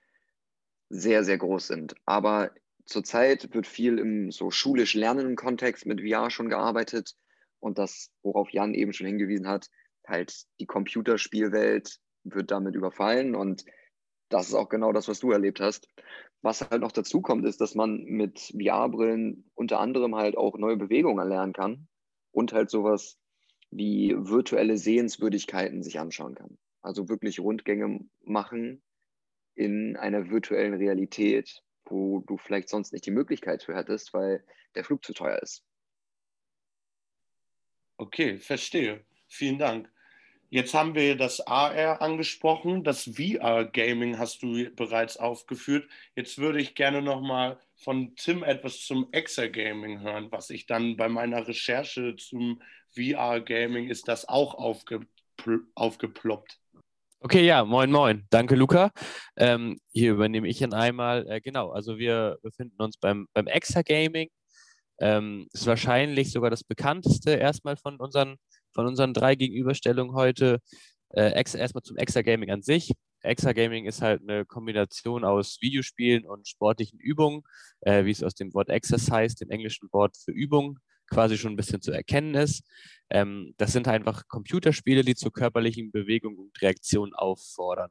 sehr, 0.89 1.23
sehr 1.23 1.39
groß 1.39 1.69
sind. 1.69 1.95
Aber 2.07 2.51
zurzeit 2.87 3.55
wird 3.55 3.69
viel 3.69 3.99
im 3.99 4.33
so 4.33 4.51
schulisch 4.51 4.95
lernenden 4.95 5.37
Kontext 5.37 5.87
mit 5.87 6.01
VR 6.01 6.31
schon 6.31 6.49
gearbeitet 6.49 7.15
und 7.67 7.79
das, 7.79 8.11
worauf 8.23 8.51
Jan 8.51 8.75
eben 8.75 8.93
schon 8.93 9.07
hingewiesen 9.07 9.49
hat, 9.49 9.69
halt 10.07 10.45
die 10.61 10.67
Computerspielwelt 10.67 11.99
wird 12.25 12.51
damit 12.51 12.75
überfallen 12.75 13.35
und 13.35 13.65
das 14.29 14.49
ist 14.49 14.55
auch 14.55 14.69
genau 14.69 14.93
das, 14.93 15.09
was 15.09 15.21
du 15.21 15.31
erlebt 15.31 15.61
hast. 15.61 15.89
Was 16.43 16.61
halt 16.61 16.81
noch 16.81 16.93
dazu 16.93 17.21
kommt, 17.21 17.45
ist, 17.45 17.61
dass 17.61 17.75
man 17.75 18.05
mit 18.05 18.53
VR-Brillen 18.57 19.51
unter 19.55 19.81
anderem 19.81 20.15
halt 20.15 20.37
auch 20.37 20.59
neue 20.59 20.77
Bewegungen 20.77 21.19
erlernen 21.19 21.53
kann 21.53 21.89
und 22.33 22.53
halt 22.53 22.71
sowas 22.71 23.19
wie 23.71 24.15
virtuelle 24.17 24.79
Sehenswürdigkeiten 24.79 25.83
sich 25.83 25.99
anschauen 25.99 26.35
kann. 26.35 26.59
Also 26.83 27.09
wirklich 27.09 27.41
Rundgänge 27.41 28.01
machen 28.23 28.83
in 29.55 29.97
einer 29.97 30.31
virtuellen 30.31 30.75
Realität, 30.75 31.63
wo 31.85 32.21
du 32.21 32.37
vielleicht 32.37 32.69
sonst 32.69 32.93
nicht 32.93 33.07
die 33.07 33.11
Möglichkeit 33.11 33.63
für 33.63 33.75
hättest, 33.75 34.15
weil 34.15 34.45
der 34.75 34.85
Flug 34.85 35.05
zu 35.05 35.15
teuer 35.15 35.41
ist. 35.43 35.65
Okay, 37.99 38.39
verstehe. 38.39 39.05
Vielen 39.29 39.59
Dank. 39.59 39.91
Jetzt 40.49 40.75
haben 40.75 40.95
wir 40.95 41.17
das 41.17 41.41
AR 41.41 42.01
angesprochen, 42.01 42.85
das 42.85 43.05
VR-Gaming 43.05 44.19
hast 44.19 44.43
du 44.43 44.71
bereits 44.77 45.17
aufgeführt. 45.17 45.89
Jetzt 46.15 46.39
würde 46.39 46.61
ich 46.61 46.77
gerne 46.77 47.03
nochmal 47.03 47.59
von 47.75 48.15
Tim 48.15 48.45
etwas 48.45 48.81
zum 48.81 49.09
Exa-Gaming 49.13 50.01
hören, 50.01 50.29
was 50.31 50.51
ich 50.51 50.67
dann 50.67 50.97
bei 50.97 51.09
meiner 51.09 51.49
Recherche 51.49 52.15
zum 52.17 52.63
VR-Gaming 52.95 53.89
ist 53.89 54.09
das 54.09 54.29
auch 54.29 54.55
aufge 54.55 55.01
aufgeploppt. 55.75 56.59
Okay, 57.21 57.45
ja, 57.45 57.65
moin, 57.65 57.91
moin. 57.91 58.27
Danke, 58.31 58.55
Luca. 58.55 58.91
Ähm, 59.37 59.79
hier 59.93 60.13
übernehme 60.13 60.49
ich 60.49 60.61
ihn 60.63 60.73
einmal. 60.73 61.27
Äh, 61.29 61.41
genau, 61.41 61.71
also 61.71 61.99
wir 61.99 62.39
befinden 62.43 62.81
uns 62.81 62.97
beim, 62.97 63.27
beim 63.35 63.47
Exa 63.47 63.83
Gaming. 63.83 64.29
Ähm, 64.99 65.49
ist 65.53 65.67
wahrscheinlich 65.67 66.33
sogar 66.33 66.51
das 66.51 66.65
bekannteste 66.65 67.33
erstmal 67.33 67.77
von 67.77 67.97
unseren, 67.97 68.37
von 68.75 68.87
unseren 68.87 69.15
drei 69.15 69.35
Gegenüberstellungen 69.35 70.15
heute. 70.15 70.61
Äh, 71.11 71.33
erstmal 71.35 71.83
zum 71.83 71.97
Exa 71.97 72.23
Gaming 72.23 72.51
an 72.51 72.63
sich. 72.63 72.93
Exa 73.23 73.53
Gaming 73.53 73.87
ist 73.87 74.03
halt 74.03 74.23
eine 74.23 74.45
Kombination 74.45 75.25
aus 75.25 75.59
Videospielen 75.61 76.25
und 76.27 76.49
sportlichen 76.49 76.99
Übungen, 76.99 77.43
äh, 77.81 78.05
wie 78.05 78.11
es 78.11 78.23
aus 78.23 78.35
dem 78.35 78.55
Wort 78.55 78.69
Exercise, 78.69 79.37
dem 79.37 79.51
englischen 79.51 79.89
Wort 79.93 80.17
für 80.17 80.33
Übung, 80.33 80.79
quasi 81.09 81.37
schon 81.39 81.53
ein 81.53 81.57
bisschen 81.57 81.83
zu 81.83 81.93
erkennen 81.93 82.35
ist. 82.35 82.65
Ähm, 83.11 83.55
das 83.57 83.73
sind 83.73 83.89
einfach 83.89 84.27
Computerspiele, 84.29 85.03
die 85.03 85.15
zur 85.15 85.33
körperlichen 85.33 85.93
Bewegung 85.93 86.37
und 86.37 86.61
Reaktion 86.61 87.15
auffordern. 87.15 87.91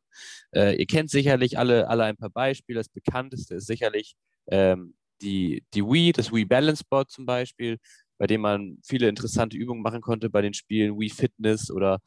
Äh, 0.54 0.76
ihr 0.78 0.86
kennt 0.86 1.10
sicherlich 1.10 1.58
alle, 1.58 1.88
alle 1.88 2.04
ein 2.04 2.18
paar 2.18 2.30
Beispiele. 2.30 2.80
Das 2.80 2.90
bekannteste 2.90 3.56
ist 3.56 3.68
sicherlich 3.68 4.16
ähm, 4.48 4.96
die, 5.22 5.64
die 5.74 5.84
Wii, 5.84 6.12
das 6.12 6.32
Wii 6.32 6.46
Balance 6.46 6.84
Board 6.90 7.10
zum 7.10 7.26
Beispiel, 7.26 7.78
bei 8.18 8.28
dem 8.28 8.42
man 8.42 8.78
viele 8.84 9.10
interessante 9.10 9.58
Übungen 9.58 9.82
machen 9.82 10.02
konnte 10.02 10.30
bei 10.30 10.42
den 10.42 10.54
Spielen 10.54 10.98
Wii 11.00 11.10
Fitness 11.10 11.72
oder 11.72 12.00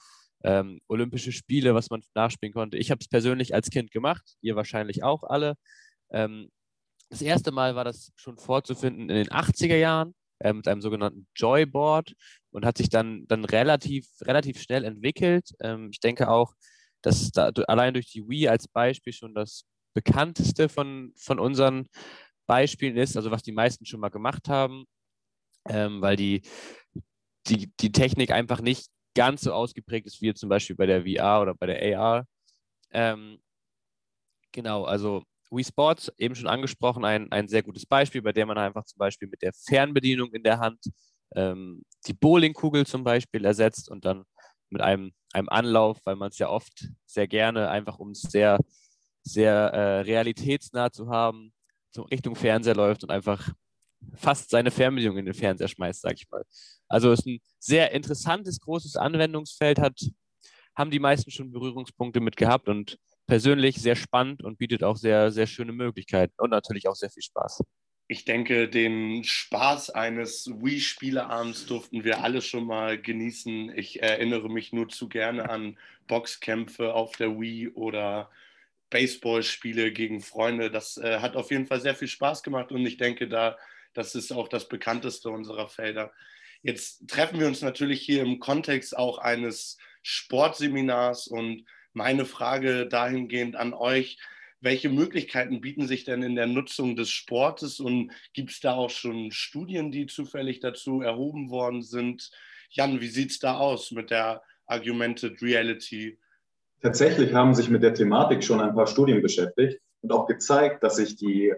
ähm, 0.45 0.81
Olympische 0.89 1.33
Spiele, 1.33 1.75
was 1.75 1.91
man 1.91 2.03
nachspielen 2.15 2.53
konnte. 2.53 2.77
Ich 2.77 2.91
habe 2.91 3.01
es 3.01 3.09
persönlich 3.09 3.55
als 3.55 3.71
Kind 3.71 3.91
gemacht, 3.91 4.37
ihr 4.41 4.57
wahrscheinlich 4.57 5.03
auch 5.03 5.25
alle. 5.25 5.55
Ähm, 6.11 6.51
das 7.11 7.23
erste 7.23 7.53
Mal 7.53 7.75
war 7.75 7.85
das 7.85 8.13
schon 8.17 8.39
vorzufinden 8.39 9.09
in 9.09 9.17
den 9.17 9.29
80er 9.29 9.77
Jahren 9.77 10.15
äh, 10.41 10.53
mit 10.53 10.69
einem 10.69 10.83
sogenannten 10.83 11.27
Joyboard 11.35 12.15
und 12.51 12.65
hat 12.65 12.79
sich 12.79 12.89
dann, 12.89 13.27
dann 13.29 13.45
relativ, 13.45 14.07
relativ 14.23 14.61
schnell 14.61 14.85
entwickelt. 14.85 15.51
Ähm, 15.61 15.89
ich 15.91 16.01
denke 16.01 16.29
auch, 16.29 16.55
dass 17.03 17.31
da 17.31 17.51
allein 17.67 17.95
durch 17.95 18.11
die 18.11 18.29
Wii 18.29 18.49
als 18.49 18.69
Beispiel 18.69 19.13
schon 19.13 19.35
das 19.35 19.65
bekannteste 19.95 20.69
von, 20.69 21.13
von 21.17 21.39
unseren 21.39 21.89
Beispielen 22.49 22.97
ist, 22.97 23.17
also 23.17 23.31
was 23.31 23.43
die 23.43 23.53
meisten 23.53 23.87
schon 23.87 24.01
mal 24.01 24.09
gemacht 24.09 24.49
haben, 24.49 24.85
ähm, 25.69 26.01
weil 26.01 26.17
die, 26.17 26.43
die, 27.47 27.73
die 27.81 27.93
Technik 27.93 28.31
einfach 28.33 28.61
nicht 28.61 28.89
ganz 29.15 29.43
so 29.43 29.53
ausgeprägt 29.53 30.07
ist 30.07 30.21
wie 30.23 30.35
zum 30.35 30.49
Beispiel 30.49 30.77
bei 30.77 30.87
der 30.87 31.03
VR 31.03 31.43
oder 31.43 31.55
bei 31.55 31.67
der 31.67 31.99
AR. 31.99 32.27
Ähm, 32.91 33.39
genau, 34.53 34.85
also 34.85 35.23
Wii 35.51 35.65
Sports, 35.65 36.13
eben 36.19 36.35
schon 36.35 36.49
angesprochen, 36.49 37.05
ein, 37.05 37.31
ein 37.33 37.49
sehr 37.49 37.63
gutes 37.63 37.87
Beispiel, 37.87 38.23
bei 38.23 38.33
dem 38.33 38.49
man 38.49 38.59
einfach 38.59 38.85
zum 38.85 38.99
Beispiel 38.99 39.29
mit 39.29 39.43
der 39.43 39.53
Fernbedienung 39.53 40.33
in 40.33 40.43
der 40.43 40.59
Hand 40.59 40.81
ähm, 41.35 41.85
die 42.07 42.15
Bowlingkugel 42.15 42.87
zum 42.87 43.05
Beispiel 43.05 43.45
ersetzt 43.45 43.91
und 43.91 44.05
dann 44.05 44.25
mit 44.71 44.83
einem, 44.83 45.13
einem 45.33 45.49
Anlauf, 45.49 45.99
weil 46.05 46.17
man 46.17 46.29
es 46.31 46.39
ja 46.39 46.49
oft 46.49 46.89
sehr 47.07 47.27
gerne, 47.29 47.71
einfach 47.71 47.99
um 47.99 48.11
es 48.11 48.23
sehr, 48.23 48.59
sehr 49.23 49.55
äh, 49.55 50.01
realitätsnah 50.01 50.91
zu 50.91 51.09
haben, 51.09 51.53
so 51.91 52.03
Richtung 52.03 52.37
Fernseher 52.37 52.75
läuft 52.75 53.03
und 53.03 53.11
einfach 53.11 53.51
fast 54.15 54.51
seine 54.51 54.71
Fernbedienung 54.71 55.19
in 55.19 55.27
den 55.27 55.35
Fernseher 55.35 55.69
schmeißt, 55.69 56.03
sag 56.03 56.15
ich 56.15 56.29
mal. 56.31 56.45
Also 56.89 57.13
ist 57.13 57.27
ein 57.27 57.41
sehr 57.59 57.93
interessantes, 57.93 58.61
großes 58.61 58.97
Anwendungsfeld, 58.97 59.79
hat, 59.79 60.01
haben 60.77 60.91
die 60.91 61.01
meisten 61.01 61.31
schon 61.31 61.53
Berührungspunkte 61.53 62.21
mit 62.21 62.37
gehabt 62.37 62.69
und 62.69 62.99
persönlich 63.27 63.77
sehr 63.77 63.97
spannend 63.97 64.43
und 64.43 64.59
bietet 64.59 64.83
auch 64.83 64.97
sehr, 64.97 65.31
sehr 65.31 65.47
schöne 65.47 65.73
Möglichkeiten 65.73 66.35
und 66.39 66.51
natürlich 66.51 66.89
auch 66.89 66.95
sehr 66.95 67.11
viel 67.11 67.23
Spaß. 67.23 67.63
Ich 68.11 68.25
denke, 68.25 68.71
den 68.71 69.23
Spaß 69.23 69.91
eines 69.91 70.47
Wii-Spieleabends 70.47 71.67
durften 71.67 72.05
wir 72.05 72.25
alle 72.25 72.41
schon 72.41 72.65
mal 72.65 72.99
genießen. 73.01 73.77
Ich 73.77 74.03
erinnere 74.03 74.49
mich 74.49 74.73
nur 74.73 74.89
zu 74.89 75.11
gerne 75.11 75.51
an 75.51 75.77
Boxkämpfe 76.07 76.95
auf 76.95 77.17
der 77.17 77.39
Wii 77.39 77.69
oder 77.69 78.31
Baseballspiele 78.91 79.93
gegen 79.93 80.21
Freunde. 80.21 80.71
Das 80.71 80.97
äh, 80.97 81.19
hat 81.21 81.37
auf 81.37 81.51
jeden 81.51 81.67
Fall 81.67 81.81
sehr 81.81 81.95
viel 81.95 82.09
Spaß 82.09 82.43
gemacht 82.43 82.73
und 82.73 82.85
ich 82.87 82.97
denke, 82.97 83.29
da, 83.29 83.57
das 83.95 84.15
ist 84.15 84.33
auch 84.33 84.49
das 84.49 84.69
bekannteste 84.69 85.31
unserer 85.31 85.69
Felder. 85.69 86.13
Jetzt 86.63 87.09
treffen 87.09 87.39
wir 87.39 87.47
uns 87.47 87.63
natürlich 87.63 88.01
hier 88.01 88.23
im 88.23 88.41
Kontext 88.41 88.97
auch 88.97 89.19
eines 89.19 89.79
Sportseminars 90.03 91.29
und 91.29 91.67
meine 91.93 92.25
Frage 92.25 92.87
dahingehend 92.87 93.57
an 93.57 93.75
euch, 93.75 94.19
welche 94.61 94.89
Möglichkeiten 94.89 95.61
bieten 95.61 95.87
sich 95.87 96.05
denn 96.05 96.23
in 96.23 96.35
der 96.35 96.47
Nutzung 96.47 96.97
des 96.97 97.11
Sportes 97.11 97.79
und 97.79 98.13
gibt 98.33 98.51
es 98.51 98.61
da 98.61 98.75
auch 98.75 98.91
schon 98.91 99.31
Studien, 99.31 99.93
die 99.93 100.07
zufällig 100.07 100.61
dazu 100.61 101.01
erhoben 101.01 101.51
worden 101.51 101.83
sind? 101.83 102.31
Jan, 102.71 103.01
wie 103.01 103.09
sieht 103.09 103.31
es 103.31 103.39
da 103.39 103.57
aus 103.57 103.93
mit 103.93 104.11
der 104.11 104.43
Argumented 104.67 105.41
Reality? 105.43 106.19
Tatsächlich 106.81 107.35
haben 107.35 107.55
sich 107.55 107.71
mit 107.71 107.83
der 107.83 107.95
Thematik 107.95 108.45
schon 108.45 108.61
ein 108.61 108.75
paar 108.75 108.87
Studien 108.87 109.21
beschäftigt 109.21 109.81
und 110.03 110.13
auch 110.13 110.27
gezeigt, 110.27 110.85
dass 110.85 110.97
sich 110.97 111.17
die, 111.17 111.53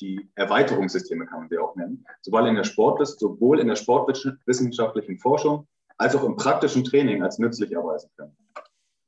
die 0.00 0.28
Erweiterungssysteme, 0.34 1.24
kann 1.24 1.40
man 1.40 1.48
sie 1.48 1.58
auch 1.58 1.74
nennen, 1.76 2.04
sowohl 2.20 2.46
in 2.48 2.56
der 2.56 2.64
Sportlist, 2.64 3.18
sowohl 3.18 3.60
in 3.60 3.68
der 3.68 3.76
sportwissenschaftlichen 3.76 5.18
Forschung 5.18 5.66
als 5.96 6.14
auch 6.14 6.24
im 6.24 6.36
praktischen 6.36 6.84
Training 6.84 7.22
als 7.22 7.38
nützlich 7.38 7.72
erweisen 7.72 8.10
können. 8.18 8.36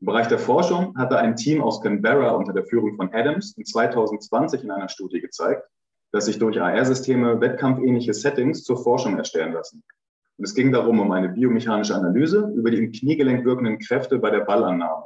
Im 0.01 0.07
Bereich 0.07 0.29
der 0.29 0.39
Forschung 0.39 0.97
hatte 0.97 1.19
ein 1.19 1.37
Team 1.37 1.61
aus 1.61 1.83
Canberra 1.83 2.31
unter 2.31 2.55
der 2.55 2.65
Führung 2.65 2.97
von 2.97 3.13
Adams 3.13 3.55
in 3.59 3.65
2020 3.65 4.65
in 4.65 4.71
einer 4.71 4.89
Studie 4.89 5.21
gezeigt, 5.21 5.69
dass 6.13 6.25
sich 6.25 6.39
durch 6.39 6.59
AR-Systeme 6.59 7.41
wettkampfähnliche 7.43 8.15
Settings 8.15 8.63
zur 8.63 8.83
Forschung 8.83 9.19
erstellen 9.19 9.53
lassen. 9.53 9.83
Und 10.39 10.45
es 10.45 10.55
ging 10.55 10.73
darum, 10.73 11.01
um 11.01 11.11
eine 11.13 11.29
biomechanische 11.29 11.95
Analyse 11.95 12.51
über 12.55 12.71
die 12.71 12.79
im 12.79 12.93
Kniegelenk 12.93 13.45
wirkenden 13.45 13.81
Kräfte 13.81 14.19
bei 14.19 14.31
der 14.31 14.41
Ballannahme. 14.41 15.05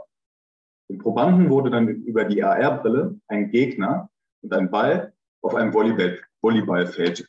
Den 0.92 0.98
Probanden 0.98 1.48
wurde 1.48 1.70
dann 1.70 1.88
über 1.88 2.26
die 2.26 2.44
AR-Brille 2.44 3.18
ein 3.28 3.50
Gegner 3.50 4.10
und 4.42 4.52
ein 4.52 4.70
Ball 4.70 5.14
auf 5.40 5.54
einem 5.54 5.72
Volleyball 5.72 6.18
Volleyballfeld 6.42 7.26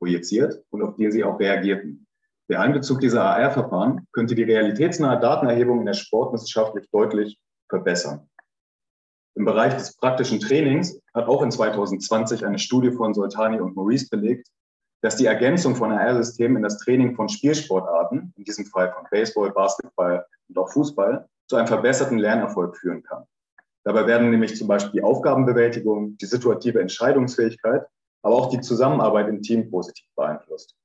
projiziert 0.00 0.64
und 0.70 0.82
auf 0.82 0.96
den 0.96 1.12
sie 1.12 1.22
auch 1.22 1.38
reagierten. 1.38 2.08
Der 2.48 2.60
Einbezug 2.60 2.98
dieser 2.98 3.22
AR-Verfahren 3.22 4.04
könnte 4.10 4.34
die 4.34 4.42
realitätsnahe 4.42 5.20
Datenerhebung 5.20 5.78
in 5.78 5.86
der 5.86 5.92
Sportwissenschaftlich 5.94 6.90
deutlich 6.90 7.38
verbessern. 7.68 8.28
Im 9.36 9.44
Bereich 9.44 9.74
des 9.74 9.94
praktischen 9.94 10.40
Trainings 10.40 11.00
hat 11.14 11.28
auch 11.28 11.44
in 11.44 11.52
2020 11.52 12.44
eine 12.44 12.58
Studie 12.58 12.90
von 12.90 13.14
Soltani 13.14 13.60
und 13.60 13.76
Maurice 13.76 14.08
belegt, 14.10 14.48
dass 15.02 15.14
die 15.14 15.26
Ergänzung 15.26 15.76
von 15.76 15.92
AR-Systemen 15.92 16.56
in 16.56 16.62
das 16.64 16.78
Training 16.78 17.14
von 17.14 17.28
Spielsportarten, 17.28 18.32
in 18.36 18.42
diesem 18.42 18.66
Fall 18.66 18.92
von 18.92 19.06
Baseball, 19.08 19.52
Basketball 19.52 20.26
und 20.48 20.58
auch 20.58 20.72
Fußball, 20.72 21.28
zu 21.48 21.56
einem 21.56 21.66
verbesserten 21.66 22.18
Lernerfolg 22.18 22.76
führen 22.76 23.02
kann. 23.02 23.24
Dabei 23.84 24.06
werden 24.06 24.30
nämlich 24.30 24.56
zum 24.56 24.68
Beispiel 24.68 25.00
die 25.00 25.02
Aufgabenbewältigung, 25.02 26.18
die 26.18 26.26
situative 26.26 26.80
Entscheidungsfähigkeit, 26.80 27.86
aber 28.22 28.34
auch 28.34 28.50
die 28.50 28.60
Zusammenarbeit 28.60 29.28
im 29.28 29.42
Team 29.42 29.70
positiv 29.70 30.06
beeinflusst. 30.14 30.76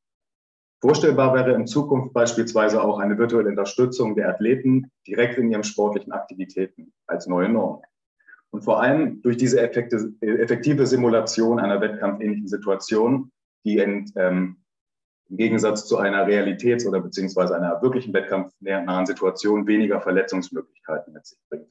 Vorstellbar 0.80 1.34
wäre 1.34 1.54
in 1.54 1.68
Zukunft 1.68 2.14
beispielsweise 2.14 2.82
auch 2.84 3.00
eine 3.00 3.18
virtuelle 3.18 3.50
Unterstützung 3.50 4.16
der 4.16 4.30
Athleten 4.30 4.92
direkt 5.08 5.38
in 5.38 5.50
ihren 5.50 5.64
sportlichen 5.64 6.12
Aktivitäten 6.12 6.94
als 7.08 7.28
neue 7.28 7.50
Norm. 7.50 7.82
Und 8.52 8.64
vor 8.64 8.82
allem 8.82 9.22
durch 9.22 9.38
diese 9.38 9.60
effektive 9.62 10.86
Simulation 10.86 11.60
einer 11.60 11.82
wettkampfähnlichen 11.82 12.48
Situation, 12.48 13.32
die 13.66 13.80
ähm, 13.80 14.63
im 15.34 15.38
Gegensatz 15.38 15.88
zu 15.88 15.98
einer 15.98 16.28
Realitäts- 16.28 16.86
oder 16.86 17.00
beziehungsweise 17.00 17.56
einer 17.56 17.82
wirklichen 17.82 18.14
wettkampfnahen 18.14 19.08
Situation 19.08 19.66
weniger 19.66 20.00
Verletzungsmöglichkeiten 20.00 21.12
mit 21.12 21.26
sich 21.26 21.40
bringt. 21.50 21.68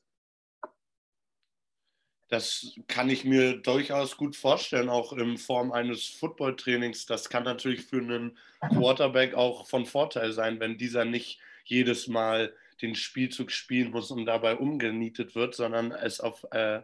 Das 2.28 2.75
kann 2.88 3.09
ich 3.09 3.25
mir 3.25 3.59
durchaus 3.59 4.16
gut 4.16 4.35
vorstellen, 4.35 4.88
auch 4.88 5.12
in 5.12 5.38
Form 5.38 5.71
eines 5.71 6.09
Footballtrainings. 6.09 7.07
Das 7.07 7.28
kann 7.28 7.45
natürlich 7.45 7.83
für 7.87 7.99
einen 7.99 8.37
Quarterback 8.71 9.35
auch 9.35 9.69
von 9.69 9.87
Vorteil 9.87 10.33
sein, 10.33 10.59
wenn 10.59 10.76
dieser 10.76 11.04
nicht 11.04 11.38
jedes 11.64 12.09
Mal 12.09 12.52
den 12.81 12.97
Spielzug 12.97 13.52
spielen 13.52 13.92
muss 13.92 14.11
und 14.11 14.26
dabei 14.26 14.57
umgenietet 14.57 15.37
wird, 15.37 15.54
sondern 15.54 15.92
es 15.92 16.19
auf, 16.19 16.45
äh, 16.50 16.81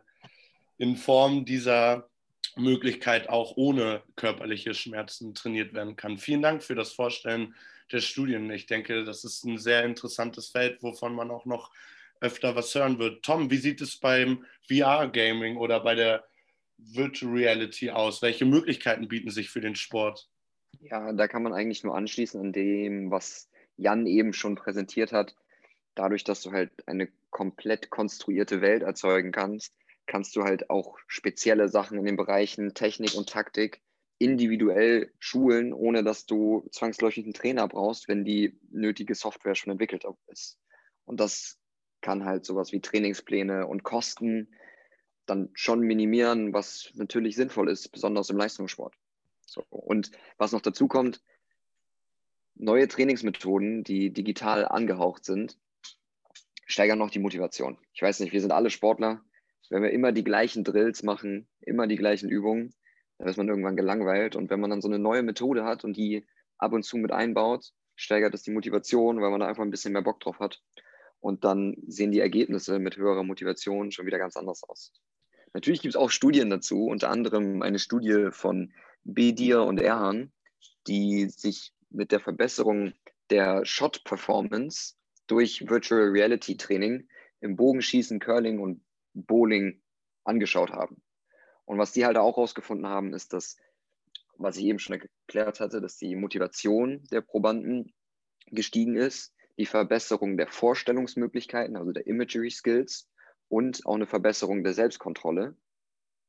in 0.77 0.95
Form 0.95 1.45
dieser 1.45 2.09
Möglichkeit 2.57 3.29
auch 3.29 3.57
ohne 3.57 4.03
körperliche 4.17 4.75
Schmerzen 4.75 5.35
trainiert 5.35 5.75
werden 5.75 5.97
kann. 5.97 6.19
Vielen 6.19 6.43
Dank 6.43 6.63
für 6.63 6.75
das 6.75 6.93
Vorstellen 6.93 7.55
der 7.93 8.01
Studien. 8.01 8.51
Ich 8.51 8.67
denke, 8.67 9.05
das 9.05 9.25
ist 9.25 9.45
ein 9.45 9.59
sehr 9.59 9.85
interessantes 9.85 10.49
Feld, 10.49 10.83
wovon 10.83 11.15
man 11.15 11.31
auch 11.31 11.47
noch 11.47 11.73
öfter 12.21 12.57
was 12.57 12.75
hören 12.75 12.99
wird. 12.99 13.23
Tom, 13.25 13.51
wie 13.51 13.57
sieht 13.57 13.81
es 13.81 13.97
beim 13.97 14.45
VR-Gaming 14.69 15.57
oder 15.57 15.81
bei 15.81 15.95
der 15.95 16.25
Virtual 16.77 17.33
Reality 17.33 17.91
aus? 17.91 18.23
Welche 18.23 18.45
Möglichkeiten 18.45 19.09
bieten 19.09 19.31
sich 19.31 19.51
für 19.51 19.61
den 19.61 19.75
Sport? 19.75 20.29
Ja, 20.81 21.13
da 21.13 21.29
kann 21.29 21.43
man 21.43 21.53
eigentlich 21.53 21.85
nur 21.85 21.97
anschließen 21.97 22.41
an 22.41 22.53
dem, 22.53 23.11
was 23.11 23.49
Jan 23.77 24.07
eben 24.07 24.33
schon 24.33 24.55
präsentiert 24.55 25.13
hat. 25.13 25.35
Dadurch, 25.95 26.25
dass 26.25 26.43
du 26.43 26.53
halt 26.53 26.71
eine 26.87 27.09
komplett 27.31 27.91
konstruierte 27.91 28.61
Welt 28.61 28.83
erzeugen 28.83 29.33
kannst, 29.33 29.75
kannst 30.09 30.35
du 30.35 30.43
halt 30.43 30.71
auch 30.71 30.99
spezielle 31.07 31.69
Sachen 31.69 31.99
in 31.99 32.05
den 32.05 32.17
Bereichen 32.17 32.75
Technik 32.75 33.15
und 33.15 33.29
Taktik 33.29 33.81
individuell 34.19 35.13
schulen, 35.21 35.73
ohne 35.73 36.03
dass 36.03 36.27
du 36.27 36.67
zwangsläufig 36.73 37.25
einen 37.25 37.35
Trainer 37.35 37.69
brauchst, 37.69 38.09
wenn 38.09 38.25
die 38.25 38.59
nötige 38.71 39.15
Software 39.15 39.55
schon 39.55 39.71
entwickelt 39.71 40.05
ist. 40.27 40.59
Und 41.05 41.21
das 41.21 41.61
kann 42.01 42.25
halt 42.25 42.45
sowas 42.45 42.73
wie 42.73 42.81
Trainingspläne 42.81 43.67
und 43.67 43.85
Kosten 43.85 44.49
dann 45.27 45.51
schon 45.55 45.81
minimieren, 45.81 46.53
was 46.53 46.91
natürlich 46.95 47.37
sinnvoll 47.37 47.69
ist, 47.71 47.91
besonders 47.91 48.31
im 48.31 48.39
Leistungssport. 48.39 48.95
So. 49.47 49.65
Und 49.71 50.11
was 50.37 50.53
noch 50.53 50.63
dazu 50.63 50.89
kommt, 50.89 51.23
neue 52.55 52.89
Trainingsmethoden, 52.89 53.85
die 53.85 54.11
digital 54.11 54.67
angehaucht 54.67 55.25
sind, 55.25 55.59
steigern 56.67 56.99
noch 56.99 57.11
die 57.11 57.19
Motivation. 57.19 57.79
Ich 57.93 58.03
weiß 58.03 58.21
nicht, 58.21 58.33
wir 58.33 58.41
sind 58.41 58.53
alle 58.53 58.71
Sportler. 58.71 59.23
Wenn 59.71 59.83
wir 59.83 59.91
immer 59.91 60.13
die 60.13 60.25
gleichen 60.25 60.65
Drills 60.65 61.03
machen, 61.03 61.49
immer 61.61 61.87
die 61.87 61.97
gleichen 61.97 62.29
Übungen, 62.29 62.75
dann 63.19 63.29
ist 63.29 63.37
man 63.37 63.49
irgendwann 63.49 63.77
gelangweilt. 63.77 64.37
Und 64.37 64.51
wenn 64.51 64.61
man 64.61 64.71
dann 64.71 64.81
so 64.81 64.89
eine 64.89 64.99
neue 64.99 65.23
Methode 65.23 65.65
hat 65.65 65.85
und 65.85 65.97
die 65.97 66.27
ab 66.57 66.73
und 66.73 66.85
zu 66.85 66.97
mit 66.97 67.13
einbaut, 67.13 67.73
steigert 67.97 68.33
das 68.33 68.43
die 68.43 68.53
Motivation, 68.53 69.21
weil 69.21 69.31
man 69.31 69.41
da 69.41 69.47
einfach 69.47 69.63
ein 69.63 69.71
bisschen 69.71 69.93
mehr 69.93 70.03
Bock 70.03 70.21
drauf 70.21 70.39
hat. 70.39 70.63
Und 71.21 71.45
dann 71.45 71.77
sehen 71.87 72.13
die 72.13 72.21
Ergebnisse 72.21 72.79
mit 72.79 72.97
höherer 72.97 73.25
Motivation 73.25 73.91
schon 73.91 74.07
wieder 74.07 74.19
ganz 74.19 74.37
anders 74.37 74.63
aus. 74.63 74.93
Natürlich 75.53 75.83
gibt 75.83 75.95
es 75.95 76.01
auch 76.01 76.11
Studien 76.11 76.51
dazu, 76.51 76.87
unter 76.87 77.11
anderem 77.11 77.63
eine 77.63 77.79
Studie 77.79 78.29
von 78.31 78.73
Bedir 79.05 79.63
und 79.63 79.81
Erhan, 79.81 80.33
die 80.87 81.29
sich 81.29 81.73
mit 81.91 82.13
der 82.13 82.21
Verbesserung 82.21 82.93
der 83.31 83.65
Shot-Performance 83.65 84.95
durch 85.27 85.69
Virtual 85.69 86.09
Reality 86.09 86.57
Training 86.57 87.09
im 87.41 87.57
Bogenschießen, 87.57 88.21
Curling 88.21 88.61
und 88.61 88.83
Bowling 89.25 89.83
angeschaut 90.25 90.73
haben. 90.73 91.03
Und 91.65 91.79
was 91.79 91.93
die 91.93 92.05
halt 92.05 92.17
auch 92.17 92.37
herausgefunden 92.37 92.87
haben, 92.87 93.13
ist, 93.13 93.33
dass, 93.33 93.57
was 94.37 94.57
ich 94.57 94.65
eben 94.65 94.79
schon 94.79 95.01
erklärt 95.01 95.61
hatte, 95.61 95.81
dass 95.81 95.97
die 95.97 96.17
Motivation 96.17 97.05
der 97.11 97.21
Probanden 97.21 97.93
gestiegen 98.47 98.97
ist, 98.97 99.35
die 99.59 99.67
Verbesserung 99.67 100.37
der 100.37 100.49
Vorstellungsmöglichkeiten, 100.49 101.77
also 101.77 101.93
der 101.93 102.07
Imagery 102.07 102.51
Skills 102.51 103.09
und 103.49 103.85
auch 103.87 103.97
eine 103.97 104.07
Verbesserung 104.07 104.63
der 104.65 104.75
Selbstkontrolle, 104.75 105.57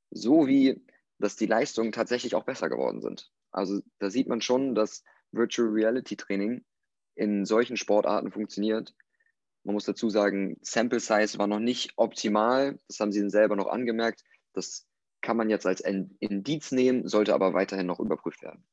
sowie 0.09 0.81
dass 1.19 1.35
die 1.35 1.45
Leistungen 1.45 1.91
tatsächlich 1.91 2.33
auch 2.33 2.45
besser 2.45 2.69
geworden 2.69 3.01
sind. 3.01 3.31
Also 3.51 3.81
da 3.99 4.09
sieht 4.09 4.27
man 4.27 4.41
schon, 4.41 4.73
dass 4.73 5.03
Virtual 5.31 5.67
Reality 5.67 6.15
Training 6.15 6.65
in 7.15 7.45
solchen 7.45 7.77
Sportarten 7.77 8.31
funktioniert. 8.31 8.95
Man 9.69 9.75
muss 9.75 9.85
dazu 9.85 10.09
sagen, 10.09 10.57
Sample 10.63 10.99
Size 10.99 11.37
war 11.37 11.45
noch 11.45 11.59
nicht 11.59 11.93
optimal. 11.95 12.79
Das 12.87 12.99
haben 12.99 13.11
sie 13.11 13.29
selber 13.29 13.55
noch 13.55 13.67
angemerkt. 13.67 14.23
Das 14.53 14.87
kann 15.21 15.37
man 15.37 15.51
jetzt 15.51 15.67
als 15.67 15.79
Indiz 15.81 16.71
nehmen, 16.71 17.07
sollte 17.07 17.35
aber 17.35 17.53
weiterhin 17.53 17.85
noch 17.85 17.99
überprüft 17.99 18.41
werden. 18.41 18.63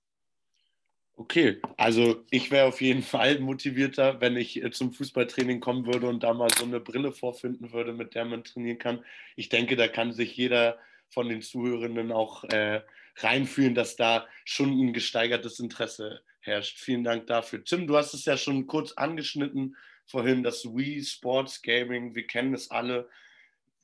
Okay, 1.14 1.60
also 1.76 2.24
ich 2.30 2.50
wäre 2.50 2.64
auf 2.64 2.80
jeden 2.80 3.02
Fall 3.02 3.40
motivierter, 3.40 4.22
wenn 4.22 4.38
ich 4.38 4.64
äh, 4.64 4.70
zum 4.70 4.94
Fußballtraining 4.94 5.60
kommen 5.60 5.84
würde 5.84 6.08
und 6.08 6.22
da 6.22 6.32
mal 6.32 6.48
so 6.48 6.64
eine 6.64 6.80
Brille 6.80 7.12
vorfinden 7.12 7.74
würde, 7.74 7.92
mit 7.92 8.14
der 8.14 8.24
man 8.24 8.42
trainieren 8.42 8.78
kann. 8.78 9.04
Ich 9.34 9.50
denke, 9.50 9.76
da 9.76 9.88
kann 9.88 10.14
sich 10.14 10.34
jeder 10.34 10.78
von 11.10 11.28
den 11.28 11.42
Zuhörenden 11.42 12.10
auch 12.10 12.44
äh, 12.44 12.80
reinfühlen, 13.16 13.74
dass 13.74 13.96
da 13.96 14.26
schon 14.46 14.70
ein 14.70 14.94
gesteigertes 14.94 15.60
Interesse 15.60 16.22
herrscht. 16.40 16.78
Vielen 16.78 17.04
Dank 17.04 17.26
dafür. 17.26 17.62
Tim, 17.64 17.86
du 17.86 17.98
hast 17.98 18.14
es 18.14 18.24
ja 18.24 18.38
schon 18.38 18.66
kurz 18.66 18.92
angeschnitten 18.92 19.76
vorhin, 20.06 20.42
das 20.42 20.64
Wii 20.64 21.02
Sports 21.04 21.62
Gaming, 21.62 22.14
wir 22.14 22.26
kennen 22.26 22.54
es 22.54 22.70
alle. 22.70 23.08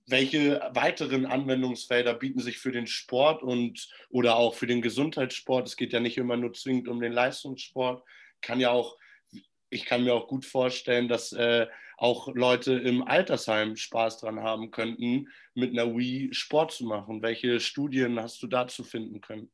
welche 0.06 0.60
weiteren 0.74 1.26
Anwendungsfelder 1.26 2.14
bieten 2.14 2.40
sich 2.40 2.58
für 2.58 2.72
den 2.72 2.86
Sport 2.88 3.42
und 3.42 3.88
oder 4.10 4.36
auch 4.36 4.54
für 4.54 4.66
den 4.66 4.82
Gesundheitssport? 4.82 5.66
Es 5.68 5.76
geht 5.76 5.92
ja 5.92 6.00
nicht 6.00 6.18
immer 6.18 6.36
nur 6.36 6.52
zwingend 6.52 6.88
um 6.88 7.00
den 7.00 7.12
Leistungssport, 7.12 8.02
kann 8.40 8.60
ja 8.60 8.70
auch, 8.70 8.98
ich 9.70 9.84
kann 9.86 10.04
mir 10.04 10.14
auch 10.14 10.26
gut 10.26 10.44
vorstellen, 10.44 11.08
dass 11.08 11.32
äh, 11.32 11.66
auch 11.96 12.34
Leute 12.34 12.72
im 12.72 13.02
Altersheim 13.06 13.76
Spaß 13.76 14.18
dran 14.18 14.40
haben 14.40 14.72
könnten, 14.72 15.28
mit 15.54 15.70
einer 15.70 15.96
Wii 15.96 16.34
Sport 16.34 16.72
zu 16.72 16.84
machen. 16.84 17.22
Welche 17.22 17.60
Studien 17.60 18.18
hast 18.20 18.42
du 18.42 18.48
dazu 18.48 18.82
finden 18.82 19.20
können? 19.20 19.50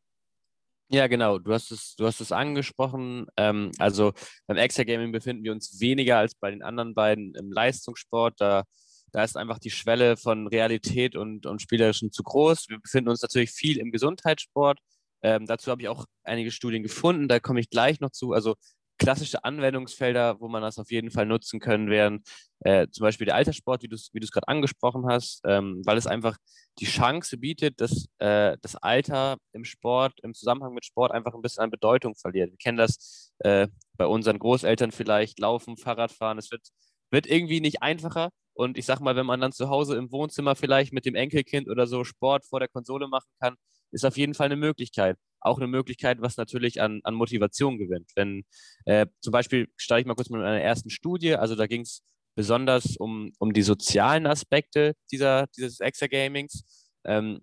Ja, 0.90 1.06
genau. 1.06 1.38
Du 1.38 1.52
hast 1.52 1.70
es, 1.70 1.94
du 1.96 2.06
hast 2.06 2.20
es 2.20 2.32
angesprochen. 2.32 3.26
Ähm, 3.36 3.72
also 3.78 4.12
beim 4.46 4.56
Extra-Gaming 4.56 5.12
befinden 5.12 5.44
wir 5.44 5.52
uns 5.52 5.80
weniger 5.80 6.16
als 6.18 6.34
bei 6.34 6.50
den 6.50 6.62
anderen 6.62 6.94
beiden 6.94 7.34
im 7.34 7.52
Leistungssport. 7.52 8.34
Da, 8.40 8.64
da 9.12 9.22
ist 9.22 9.36
einfach 9.36 9.58
die 9.58 9.70
Schwelle 9.70 10.16
von 10.16 10.46
Realität 10.46 11.14
und, 11.14 11.44
und 11.44 11.60
Spielerischen 11.60 12.10
zu 12.10 12.22
groß. 12.22 12.70
Wir 12.70 12.78
befinden 12.80 13.10
uns 13.10 13.20
natürlich 13.20 13.50
viel 13.50 13.78
im 13.78 13.90
Gesundheitssport. 13.92 14.78
Ähm, 15.22 15.44
dazu 15.46 15.70
habe 15.70 15.82
ich 15.82 15.88
auch 15.88 16.06
einige 16.24 16.50
Studien 16.50 16.82
gefunden. 16.82 17.28
Da 17.28 17.38
komme 17.38 17.60
ich 17.60 17.68
gleich 17.68 18.00
noch 18.00 18.10
zu. 18.10 18.32
Also 18.32 18.54
klassische 18.98 19.44
Anwendungsfelder, 19.44 20.40
wo 20.40 20.48
man 20.48 20.62
das 20.62 20.78
auf 20.78 20.90
jeden 20.90 21.10
Fall 21.10 21.26
nutzen 21.26 21.60
können, 21.60 21.88
wären 21.88 22.22
äh, 22.60 22.88
zum 22.88 23.04
Beispiel 23.04 23.26
der 23.26 23.36
Alterssport, 23.36 23.82
wie 23.82 23.88
du 23.88 23.94
es 23.94 24.10
wie 24.12 24.20
gerade 24.20 24.48
angesprochen 24.48 25.06
hast, 25.08 25.40
ähm, 25.44 25.82
weil 25.84 25.96
es 25.96 26.06
einfach 26.06 26.36
die 26.80 26.86
Chance 26.86 27.38
bietet, 27.38 27.80
dass 27.80 28.06
äh, 28.18 28.56
das 28.60 28.76
Alter 28.76 29.38
im 29.52 29.64
Sport, 29.64 30.14
im 30.22 30.34
Zusammenhang 30.34 30.74
mit 30.74 30.84
Sport 30.84 31.12
einfach 31.12 31.34
ein 31.34 31.42
bisschen 31.42 31.64
an 31.64 31.70
Bedeutung 31.70 32.14
verliert. 32.16 32.50
Wir 32.50 32.58
kennen 32.58 32.78
das 32.78 33.32
äh, 33.38 33.68
bei 33.96 34.06
unseren 34.06 34.38
Großeltern 34.38 34.90
vielleicht, 34.90 35.38
Laufen, 35.38 35.76
Fahrradfahren. 35.76 36.38
Es 36.38 36.50
wird, 36.50 36.68
wird 37.10 37.26
irgendwie 37.26 37.60
nicht 37.60 37.82
einfacher. 37.82 38.30
Und 38.54 38.76
ich 38.76 38.86
sag 38.86 39.00
mal, 39.00 39.14
wenn 39.14 39.26
man 39.26 39.40
dann 39.40 39.52
zu 39.52 39.68
Hause 39.68 39.96
im 39.96 40.10
Wohnzimmer 40.10 40.56
vielleicht 40.56 40.92
mit 40.92 41.06
dem 41.06 41.14
Enkelkind 41.14 41.68
oder 41.68 41.86
so 41.86 42.02
Sport 42.02 42.44
vor 42.44 42.58
der 42.58 42.68
Konsole 42.68 43.06
machen 43.06 43.30
kann, 43.40 43.54
ist 43.92 44.04
auf 44.04 44.16
jeden 44.16 44.34
Fall 44.34 44.46
eine 44.46 44.56
Möglichkeit 44.56 45.16
auch 45.40 45.58
eine 45.58 45.66
Möglichkeit, 45.66 46.20
was 46.20 46.36
natürlich 46.36 46.80
an, 46.80 47.00
an 47.04 47.14
Motivation 47.14 47.78
gewinnt. 47.78 48.10
Wenn 48.16 48.44
äh, 48.84 49.06
zum 49.20 49.32
Beispiel, 49.32 49.68
starte 49.76 50.00
ich 50.00 50.06
mal 50.06 50.14
kurz 50.14 50.30
mit 50.30 50.40
einer 50.40 50.60
ersten 50.60 50.90
Studie, 50.90 51.34
also 51.34 51.54
da 51.54 51.66
ging 51.66 51.82
es 51.82 52.02
besonders 52.34 52.96
um, 52.96 53.32
um 53.38 53.52
die 53.52 53.62
sozialen 53.62 54.26
Aspekte 54.26 54.94
dieser, 55.10 55.46
dieses 55.56 55.80
Extra-Gamings. 55.80 56.88
Ähm, 57.04 57.40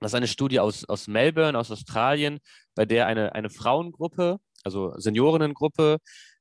das 0.00 0.12
ist 0.12 0.16
eine 0.16 0.28
Studie 0.28 0.60
aus, 0.60 0.84
aus 0.84 1.08
Melbourne, 1.08 1.58
aus 1.58 1.70
Australien, 1.70 2.38
bei 2.74 2.84
der 2.84 3.06
eine, 3.06 3.34
eine 3.34 3.50
Frauengruppe, 3.50 4.38
also 4.64 4.94
Seniorinnengruppe, 4.96 5.98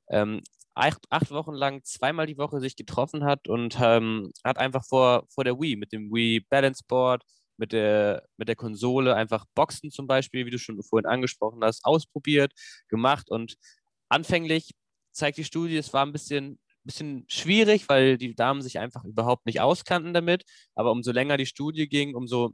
ähm, 0.09 0.41
acht, 0.75 0.99
acht 1.09 1.31
Wochen 1.31 1.53
lang 1.53 1.83
zweimal 1.83 2.27
die 2.27 2.37
Woche 2.37 2.59
sich 2.59 2.75
getroffen 2.75 3.25
hat 3.25 3.47
und 3.47 3.77
ähm, 3.81 4.31
hat 4.43 4.57
einfach 4.57 4.85
vor, 4.85 5.25
vor 5.33 5.43
der 5.43 5.59
Wii 5.59 5.75
mit 5.75 5.91
dem 5.91 6.11
Wii 6.11 6.45
Balance 6.49 6.83
Board, 6.87 7.23
mit 7.57 7.71
der, 7.71 8.27
mit 8.37 8.47
der 8.47 8.55
Konsole 8.55 9.15
einfach 9.15 9.45
Boxen 9.55 9.91
zum 9.91 10.07
Beispiel, 10.07 10.45
wie 10.45 10.51
du 10.51 10.59
schon 10.59 10.81
vorhin 10.83 11.07
angesprochen 11.07 11.63
hast, 11.63 11.83
ausprobiert, 11.85 12.53
gemacht 12.87 13.29
und 13.29 13.55
anfänglich 14.09 14.71
zeigt 15.11 15.37
die 15.37 15.43
Studie, 15.43 15.77
es 15.77 15.93
war 15.93 16.05
ein 16.05 16.13
bisschen, 16.13 16.59
bisschen 16.83 17.25
schwierig, 17.27 17.89
weil 17.89 18.17
die 18.17 18.35
Damen 18.35 18.61
sich 18.61 18.79
einfach 18.79 19.03
überhaupt 19.03 19.45
nicht 19.45 19.59
auskannten 19.59 20.13
damit, 20.13 20.43
aber 20.75 20.91
umso 20.91 21.11
länger 21.11 21.37
die 21.37 21.45
Studie 21.45 21.89
ging, 21.89 22.15
umso, 22.15 22.51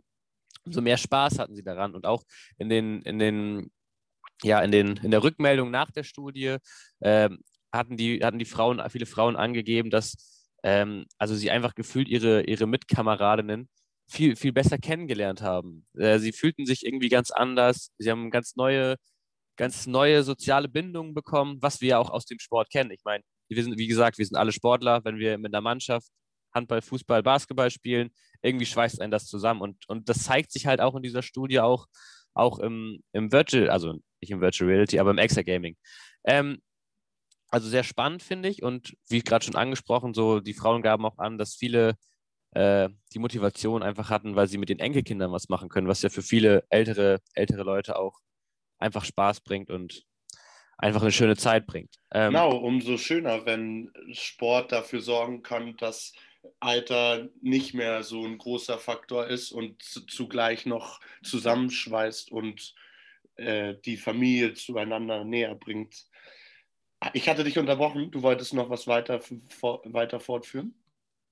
umso 0.66 0.82
mehr 0.82 0.98
Spaß 0.98 1.40
hatten 1.40 1.56
sie 1.56 1.64
daran. 1.64 1.94
Und 1.94 2.06
auch 2.06 2.24
in 2.58 2.70
den, 2.70 3.02
in 3.02 3.20
den 3.20 3.72
ja, 4.44 4.62
in, 4.62 4.72
den, 4.72 4.98
in 4.98 5.12
der 5.12 5.24
Rückmeldung 5.24 5.72
nach 5.72 5.92
der 5.92 6.04
Studie 6.04 6.58
ähm, 7.02 7.40
hatten, 7.72 7.98
die, 7.98 8.24
hatten 8.24 8.40
die 8.40 8.46
Frauen, 8.46 8.82
viele 8.90 9.06
Frauen 9.06 9.36
angegeben, 9.36 9.90
dass 9.90 10.50
ähm, 10.64 11.06
also 11.18 11.36
sie 11.36 11.52
einfach 11.52 11.76
gefühlt 11.76 12.08
ihre, 12.08 12.44
ihre 12.44 12.68
Mitkameradinnen 12.68 13.70
viel, 14.08 14.36
viel 14.36 14.54
besser 14.54 14.78
kennengelernt 14.78 15.42
haben. 15.42 15.86
Äh, 15.98 16.20
sie 16.20 16.32
fühlten 16.32 16.66
sich 16.66 16.86
irgendwie 16.86 17.10
ganz 17.10 17.32
anders. 17.32 17.92
Sie 17.98 18.10
haben 18.12 18.30
ganz 18.32 18.56
neue, 18.56 18.96
ganz 19.58 19.88
neue 19.88 20.24
soziale 20.24 20.70
Bindungen 20.70 21.14
bekommen, 21.14 21.58
was 21.62 21.82
wir 21.82 21.90
ja 21.90 21.98
auch 22.00 22.10
aus 22.10 22.26
dem 22.26 22.40
Sport 22.40 22.70
kennen. 22.70 22.92
Ich 22.92 23.04
meine, 23.06 23.24
wir 23.50 23.64
sind, 23.64 23.78
wie 23.78 23.88
gesagt, 23.88 24.18
wir 24.18 24.26
sind 24.26 24.38
alle 24.38 24.52
Sportler. 24.52 25.04
Wenn 25.04 25.18
wir 25.18 25.38
mit 25.38 25.54
einer 25.54 25.62
Mannschaft 25.62 26.08
Handball, 26.54 26.82
Fußball, 26.82 27.24
Basketball 27.24 27.72
spielen, 27.72 28.12
irgendwie 28.42 28.66
schweißt 28.66 29.02
einen 29.02 29.12
das 29.12 29.26
zusammen. 29.26 29.62
Und, 29.62 29.88
und 29.90 30.10
das 30.10 30.24
zeigt 30.24 30.52
sich 30.52 30.68
halt 30.68 30.82
auch 30.82 30.96
in 30.96 31.04
dieser 31.04 31.24
Studie, 31.24 31.60
auch, 31.60 31.88
auch 32.34 32.60
im, 32.60 33.02
im 33.12 33.32
Virtual, 33.32 33.70
also 33.70 33.94
nicht 34.22 34.32
im 34.32 34.42
Virtual 34.42 34.70
Reality, 34.70 35.00
aber 35.00 35.12
im 35.12 35.18
Extra 35.18 35.42
Gaming. 35.42 35.76
Ähm, 36.26 36.62
also 37.50 37.70
sehr 37.70 37.84
spannend, 37.84 38.24
finde 38.24 38.50
ich. 38.50 38.64
Und 38.64 38.96
wie 39.10 39.22
gerade 39.22 39.46
schon 39.46 39.56
angesprochen, 39.56 40.14
so 40.14 40.40
die 40.40 40.54
Frauen 40.54 40.82
gaben 40.82 41.06
auch 41.06 41.18
an, 41.18 41.38
dass 41.38 41.56
viele 41.56 41.96
äh, 42.56 42.90
die 43.14 43.20
Motivation 43.20 43.84
einfach 43.84 44.10
hatten, 44.10 44.36
weil 44.36 44.48
sie 44.48 44.58
mit 44.58 44.70
den 44.70 44.80
Enkelkindern 44.80 45.32
was 45.32 45.50
machen 45.50 45.70
können, 45.70 45.88
was 45.88 46.02
ja 46.02 46.10
für 46.10 46.22
viele 46.22 46.64
ältere, 46.70 47.20
ältere 47.34 47.64
Leute 47.64 47.98
auch 47.98 48.20
einfach 48.78 49.06
Spaß 49.06 49.42
bringt 49.42 49.70
und 49.70 50.04
einfach 50.78 51.02
eine 51.02 51.12
schöne 51.12 51.38
Zeit 51.38 51.66
bringt. 51.66 51.96
Ähm, 52.12 52.32
genau, 52.32 52.58
umso 52.58 52.98
schöner, 52.98 53.46
wenn 53.46 53.92
Sport 54.12 54.72
dafür 54.72 55.02
sorgen 55.02 55.42
kann, 55.42 55.78
dass 55.78 56.14
Alter 56.60 57.30
nicht 57.42 57.74
mehr 57.74 58.04
so 58.04 58.26
ein 58.26 58.38
großer 58.38 58.78
Faktor 58.78 59.28
ist 59.28 59.52
und 59.52 59.82
zugleich 59.82 60.66
noch 60.66 61.00
zusammenschweißt 61.24 62.32
und 62.32 62.76
äh, 63.36 63.76
die 63.86 63.98
Familie 63.98 64.54
zueinander 64.54 65.24
näher 65.24 65.56
bringt. 65.56 66.06
Ich 67.14 67.28
hatte 67.28 67.44
dich 67.44 67.58
unterbrochen, 67.58 68.12
du 68.12 68.22
wolltest 68.22 68.54
noch 68.54 68.70
was 68.70 68.88
weiter, 68.88 69.22
weiter 69.86 70.20
fortführen? 70.20 70.76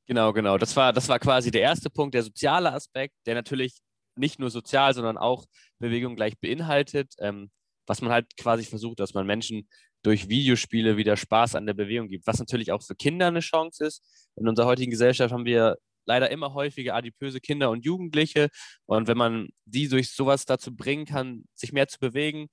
Genau, 0.08 0.34
genau. 0.34 0.58
Das 0.58 0.76
war, 0.76 0.94
das 0.94 1.08
war 1.10 1.20
quasi 1.20 1.52
der 1.52 1.62
erste 1.62 1.90
Punkt, 1.90 2.14
der 2.16 2.24
soziale 2.24 2.74
Aspekt, 2.74 3.16
der 3.26 3.36
natürlich 3.36 3.80
nicht 4.16 4.40
nur 4.40 4.50
sozial, 4.50 4.94
sondern 4.94 5.18
auch 5.18 5.46
Bewegung 5.80 6.16
gleich 6.16 6.38
beinhaltet, 6.40 7.14
ähm, 7.20 7.50
was 7.88 8.02
man 8.02 8.12
halt 8.12 8.36
quasi 8.38 8.64
versucht, 8.66 9.00
dass 9.00 9.14
man 9.14 9.26
Menschen 9.26 9.68
durch 10.04 10.28
Videospiele 10.30 10.98
wieder 10.98 11.16
Spaß 11.16 11.56
an 11.56 11.66
der 11.66 11.74
Bewegung 11.74 12.10
gibt, 12.10 12.28
was 12.28 12.40
natürlich 12.40 12.72
auch 12.72 12.82
für 12.84 12.96
Kinder 12.96 13.28
eine 13.28 13.40
Chance 13.40 13.86
ist. 13.86 14.04
In 14.36 14.48
unserer 14.48 14.66
heutigen 14.66 14.92
Gesellschaft 14.92 15.32
haben 15.32 15.46
wir 15.46 15.78
leider 16.06 16.32
immer 16.32 16.54
häufiger 16.54 16.96
adipöse 16.96 17.40
Kinder 17.40 17.70
und 17.70 17.86
Jugendliche. 17.86 18.50
Und 18.88 19.08
wenn 19.08 19.18
man 19.18 19.50
die 19.66 19.88
durch 19.88 20.12
sowas 20.12 20.46
dazu 20.46 20.76
bringen 20.76 21.06
kann, 21.06 21.46
sich 21.56 21.72
mehr 21.72 21.88
zu 21.88 22.00
bewegen, 22.00 22.48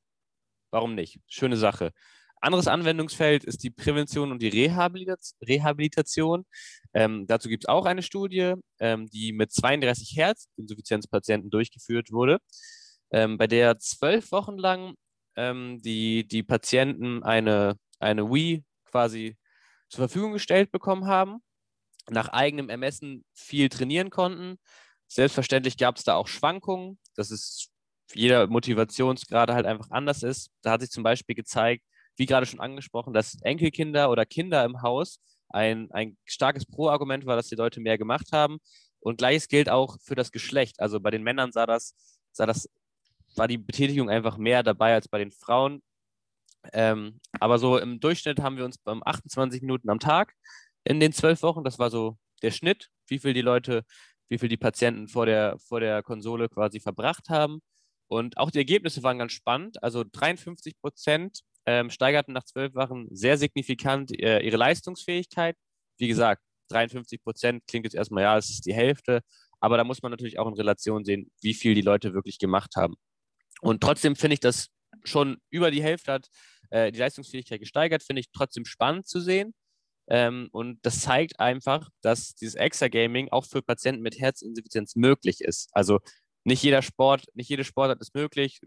warum 0.70 0.94
nicht? 0.94 1.20
Schöne 1.28 1.56
Sache. 1.56 1.92
Anderes 2.40 2.66
Anwendungsfeld 2.68 3.44
ist 3.44 3.62
die 3.62 3.70
Prävention 3.70 4.32
und 4.32 4.42
die 4.42 4.48
Rehabilitation. 4.48 6.44
Ähm, 6.94 7.26
dazu 7.26 7.48
gibt 7.48 7.64
es 7.64 7.68
auch 7.68 7.86
eine 7.86 8.02
Studie, 8.02 8.54
ähm, 8.80 9.06
die 9.06 9.32
mit 9.32 9.52
32 9.52 10.16
Herzinsuffizienzpatienten 10.16 11.50
durchgeführt 11.50 12.10
wurde, 12.10 12.38
ähm, 13.10 13.38
bei 13.38 13.46
der 13.46 13.78
zwölf 13.78 14.32
Wochen 14.32 14.58
lang 14.58 14.94
ähm, 15.36 15.80
die, 15.82 16.26
die 16.26 16.42
Patienten 16.42 17.22
eine, 17.22 17.76
eine 18.00 18.30
Wii 18.30 18.64
quasi 18.84 19.36
zur 19.88 20.08
Verfügung 20.08 20.32
gestellt 20.32 20.70
bekommen 20.70 21.06
haben, 21.06 21.38
nach 22.10 22.28
eigenem 22.28 22.68
Ermessen 22.70 23.24
viel 23.34 23.68
trainieren 23.68 24.10
konnten. 24.10 24.58
Selbstverständlich 25.08 25.76
gab 25.76 25.96
es 25.96 26.04
da 26.04 26.14
auch 26.14 26.28
Schwankungen, 26.28 26.98
dass 27.14 27.30
es 27.30 27.68
jeder 28.14 28.46
Motivationsgrad 28.46 29.50
halt 29.50 29.66
einfach 29.66 29.90
anders 29.90 30.22
ist. 30.22 30.50
Da 30.62 30.72
hat 30.72 30.80
sich 30.80 30.90
zum 30.90 31.02
Beispiel 31.02 31.34
gezeigt, 31.34 31.84
wie 32.18 32.26
gerade 32.26 32.46
schon 32.46 32.60
angesprochen, 32.60 33.14
dass 33.14 33.40
Enkelkinder 33.42 34.10
oder 34.10 34.26
Kinder 34.26 34.64
im 34.64 34.82
Haus 34.82 35.20
ein, 35.48 35.90
ein 35.92 36.16
starkes 36.24 36.66
Pro-Argument 36.66 37.24
war, 37.24 37.36
dass 37.36 37.48
die 37.48 37.54
Leute 37.54 37.80
mehr 37.80 37.96
gemacht 37.96 38.32
haben. 38.32 38.58
Und 39.00 39.18
gleiches 39.18 39.48
gilt 39.48 39.70
auch 39.70 39.96
für 40.02 40.14
das 40.14 40.32
Geschlecht. 40.32 40.80
Also 40.80 41.00
bei 41.00 41.10
den 41.10 41.22
Männern 41.22 41.52
sah 41.52 41.66
das, 41.66 41.94
sah 42.32 42.44
das, 42.44 42.68
war 43.36 43.48
die 43.48 43.58
Betätigung 43.58 44.10
einfach 44.10 44.36
mehr 44.36 44.62
dabei 44.62 44.94
als 44.94 45.08
bei 45.08 45.18
den 45.18 45.30
Frauen. 45.30 45.82
Ähm, 46.72 47.20
aber 47.38 47.58
so 47.58 47.78
im 47.78 48.00
Durchschnitt 48.00 48.40
haben 48.40 48.56
wir 48.56 48.64
uns 48.64 48.78
beim 48.78 49.02
28 49.04 49.62
Minuten 49.62 49.88
am 49.88 50.00
Tag 50.00 50.34
in 50.84 51.00
den 51.00 51.12
zwölf 51.12 51.42
Wochen, 51.42 51.64
das 51.64 51.78
war 51.78 51.90
so 51.90 52.18
der 52.42 52.50
Schnitt, 52.50 52.90
wie 53.06 53.18
viel 53.18 53.34
die 53.34 53.42
Leute, 53.42 53.84
wie 54.28 54.38
viel 54.38 54.48
die 54.48 54.56
Patienten 54.56 55.08
vor 55.08 55.26
der, 55.26 55.58
vor 55.58 55.80
der 55.80 56.02
Konsole 56.02 56.48
quasi 56.48 56.80
verbracht 56.80 57.28
haben. 57.28 57.60
Und 58.08 58.38
auch 58.38 58.50
die 58.50 58.58
Ergebnisse 58.58 59.02
waren 59.02 59.18
ganz 59.18 59.32
spannend. 59.32 59.82
Also 59.82 60.04
53 60.10 60.80
Prozent 60.80 61.40
ähm, 61.68 61.90
steigerten 61.90 62.32
nach 62.32 62.44
zwölf 62.44 62.74
Wochen 62.74 63.06
sehr 63.10 63.36
signifikant 63.36 64.18
äh, 64.18 64.40
ihre 64.40 64.56
Leistungsfähigkeit. 64.56 65.54
Wie 65.98 66.08
gesagt, 66.08 66.42
53 66.70 67.22
Prozent 67.22 67.62
klingt 67.66 67.84
jetzt 67.84 67.94
erstmal, 67.94 68.22
ja, 68.22 68.38
es 68.38 68.48
ist 68.48 68.64
die 68.64 68.72
Hälfte, 68.72 69.20
aber 69.60 69.76
da 69.76 69.84
muss 69.84 70.00
man 70.00 70.10
natürlich 70.10 70.38
auch 70.38 70.48
in 70.48 70.54
Relation 70.54 71.04
sehen, 71.04 71.30
wie 71.42 71.52
viel 71.52 71.74
die 71.74 71.82
Leute 71.82 72.14
wirklich 72.14 72.38
gemacht 72.38 72.74
haben. 72.76 72.94
Und 73.60 73.82
trotzdem 73.82 74.16
finde 74.16 74.34
ich 74.34 74.40
das 74.40 74.68
schon 75.04 75.36
über 75.50 75.70
die 75.70 75.82
Hälfte 75.82 76.12
hat 76.12 76.28
äh, 76.70 76.90
die 76.90 76.98
Leistungsfähigkeit 76.98 77.60
gesteigert, 77.60 78.02
finde 78.02 78.20
ich 78.20 78.30
trotzdem 78.32 78.64
spannend 78.64 79.06
zu 79.06 79.20
sehen. 79.20 79.52
Ähm, 80.08 80.48
und 80.52 80.78
das 80.86 81.02
zeigt 81.02 81.38
einfach, 81.38 81.90
dass 82.00 82.34
dieses 82.34 82.54
Extra-Gaming 82.54 83.28
auch 83.28 83.44
für 83.44 83.60
Patienten 83.60 84.00
mit 84.00 84.18
Herzinsuffizienz 84.18 84.96
möglich 84.96 85.42
ist. 85.42 85.68
Also 85.72 86.00
nicht 86.44 86.62
jeder 86.62 86.80
Sport, 86.80 87.26
nicht 87.34 87.50
jede 87.50 87.64
Sportart 87.64 88.00
ist 88.00 88.14
möglich 88.14 88.60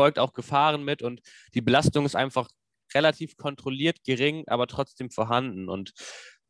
beugt 0.00 0.18
auch 0.18 0.32
Gefahren 0.32 0.82
mit 0.82 1.02
und 1.02 1.20
die 1.52 1.60
Belastung 1.60 2.06
ist 2.06 2.16
einfach 2.16 2.48
relativ 2.94 3.36
kontrolliert 3.36 4.02
gering, 4.02 4.44
aber 4.46 4.66
trotzdem 4.66 5.10
vorhanden. 5.10 5.68
Und 5.68 5.92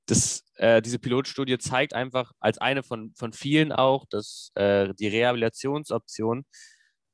das, 0.06 0.44
äh, 0.54 0.80
diese 0.80 1.00
Pilotstudie 1.00 1.58
zeigt 1.58 1.92
einfach 1.92 2.30
als 2.38 2.58
eine 2.58 2.84
von, 2.84 3.12
von 3.16 3.32
vielen 3.32 3.72
auch, 3.72 4.06
dass 4.08 4.52
äh, 4.54 4.94
die 4.94 5.08
Rehabilitationsoption 5.08 6.44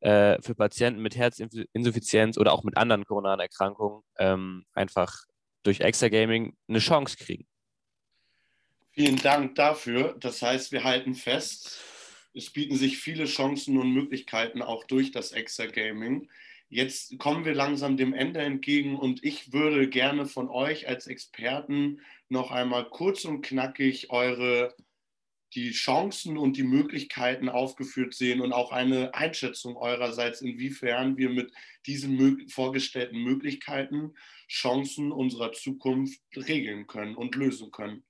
äh, 0.01 0.37
für 0.43 0.55
Patienten 0.55 1.01
mit 1.01 1.17
Herzinsuffizienz 1.17 2.37
oder 2.37 2.53
auch 2.53 2.65
mit 2.65 2.77
anderen 2.77 3.07
koronaren 3.07 3.41
Erkrankungen 3.41 4.03
ähm, 4.19 4.67
einfach 4.75 5.25
durch 5.63 5.81
Extra-Gaming 5.81 6.55
eine 6.69 6.81
Chance 6.81 7.17
kriegen. 7.17 7.47
Vielen 8.91 9.17
Dank 9.17 9.55
dafür. 9.55 10.17
Das 10.21 10.43
heißt, 10.43 10.71
wir 10.71 10.85
halten 10.85 11.15
fest, 11.15 11.81
es 12.37 12.51
bieten 12.51 12.77
sich 12.77 12.99
viele 12.99 13.25
Chancen 13.25 13.79
und 13.79 13.93
Möglichkeiten 13.93 14.61
auch 14.61 14.85
durch 14.85 15.11
das 15.11 15.33
Extra-Gaming. 15.33 16.29
Jetzt 16.69 17.19
kommen 17.19 17.47
wir 17.47 17.55
langsam 17.55 17.97
dem 17.97 18.13
Ende 18.13 18.41
entgegen 18.41 18.97
und 18.97 19.25
ich 19.25 19.55
würde 19.55 19.89
gerne 19.89 20.27
von 20.27 20.51
euch 20.51 20.87
als 20.87 21.07
Experten 21.07 22.01
noch 22.29 22.51
einmal 22.51 22.91
kurz 22.91 23.25
und 23.25 23.41
knackig 23.41 24.11
eure 24.11 24.75
die 25.55 25.71
Chancen 25.71 26.37
und 26.37 26.59
die 26.59 26.65
Möglichkeiten 26.65 27.49
aufgeführt 27.49 28.13
sehen 28.13 28.43
und 28.43 28.53
auch 28.53 28.73
eine 28.73 29.15
Einschätzung 29.15 29.77
eurerseits, 29.77 30.43
inwiefern 30.43 31.17
wir 31.17 31.31
mit 31.31 31.53
diesen 31.87 32.49
vorgestellten 32.51 33.23
Möglichkeiten 33.23 34.13
Chancen 34.49 35.13
unserer 35.13 35.53
Zukunft 35.53 36.21
regeln 36.37 36.87
können 36.87 37.15
und 37.15 37.37
lösen 37.37 37.71
können. 37.71 38.05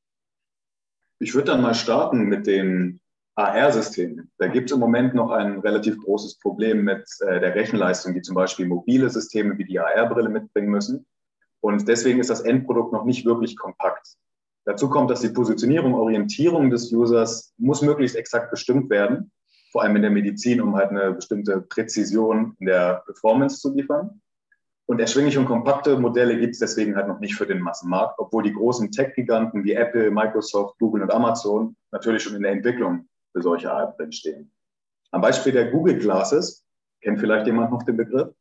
Ich 1.20 1.34
würde 1.34 1.52
dann 1.52 1.62
mal 1.62 1.74
starten 1.74 2.24
mit 2.24 2.46
den 2.46 3.00
AR-Systemen. 3.36 4.30
Da 4.38 4.48
gibt 4.48 4.70
es 4.70 4.74
im 4.74 4.80
Moment 4.80 5.14
noch 5.14 5.30
ein 5.30 5.58
relativ 5.60 5.98
großes 6.02 6.38
Problem 6.38 6.82
mit 6.84 7.04
äh, 7.20 7.38
der 7.38 7.54
Rechenleistung, 7.54 8.14
die 8.14 8.22
zum 8.22 8.34
Beispiel 8.34 8.66
mobile 8.66 9.10
Systeme 9.10 9.58
wie 9.58 9.64
die 9.64 9.78
AR-Brille 9.78 10.30
mitbringen 10.30 10.70
müssen. 10.70 11.06
Und 11.60 11.86
deswegen 11.86 12.18
ist 12.18 12.30
das 12.30 12.40
Endprodukt 12.40 12.92
noch 12.92 13.04
nicht 13.04 13.26
wirklich 13.26 13.56
kompakt. 13.56 14.16
Dazu 14.64 14.88
kommt, 14.88 15.10
dass 15.10 15.20
die 15.20 15.28
Positionierung, 15.28 15.94
Orientierung 15.94 16.70
des 16.70 16.90
Users 16.90 17.52
muss 17.58 17.82
möglichst 17.82 18.16
exakt 18.16 18.50
bestimmt 18.50 18.88
werden, 18.88 19.30
vor 19.70 19.82
allem 19.82 19.96
in 19.96 20.02
der 20.02 20.10
Medizin, 20.10 20.60
um 20.62 20.74
halt 20.74 20.90
eine 20.90 21.12
bestimmte 21.12 21.60
Präzision 21.60 22.56
in 22.58 22.66
der 22.66 23.02
Performance 23.04 23.60
zu 23.60 23.74
liefern. 23.74 24.22
Und 24.86 25.00
erschwingliche 25.00 25.40
und 25.40 25.46
kompakte 25.46 25.98
Modelle 25.98 26.38
gibt 26.38 26.54
es 26.54 26.60
deswegen 26.60 26.96
halt 26.96 27.08
noch 27.08 27.20
nicht 27.20 27.34
für 27.34 27.46
den 27.46 27.60
Massenmarkt, 27.60 28.18
obwohl 28.18 28.44
die 28.44 28.52
großen 28.52 28.90
Tech-Giganten 28.92 29.64
wie 29.64 29.72
Apple, 29.72 30.10
Microsoft, 30.10 30.78
Google 30.78 31.02
und 31.02 31.12
Amazon 31.12 31.76
natürlich 31.90 32.22
schon 32.22 32.36
in 32.36 32.42
der 32.42 32.52
Entwicklung 32.52 33.06
für 33.36 33.42
solche 33.42 33.70
Art 33.70 33.98
stehen. 34.14 34.50
Am 35.10 35.20
Beispiel 35.20 35.52
der 35.52 35.70
Google 35.70 35.98
Glasses, 35.98 36.64
kennt 37.02 37.20
vielleicht 37.20 37.46
jemand 37.46 37.70
noch 37.70 37.82
den 37.82 37.98
Begriff, 37.98 38.34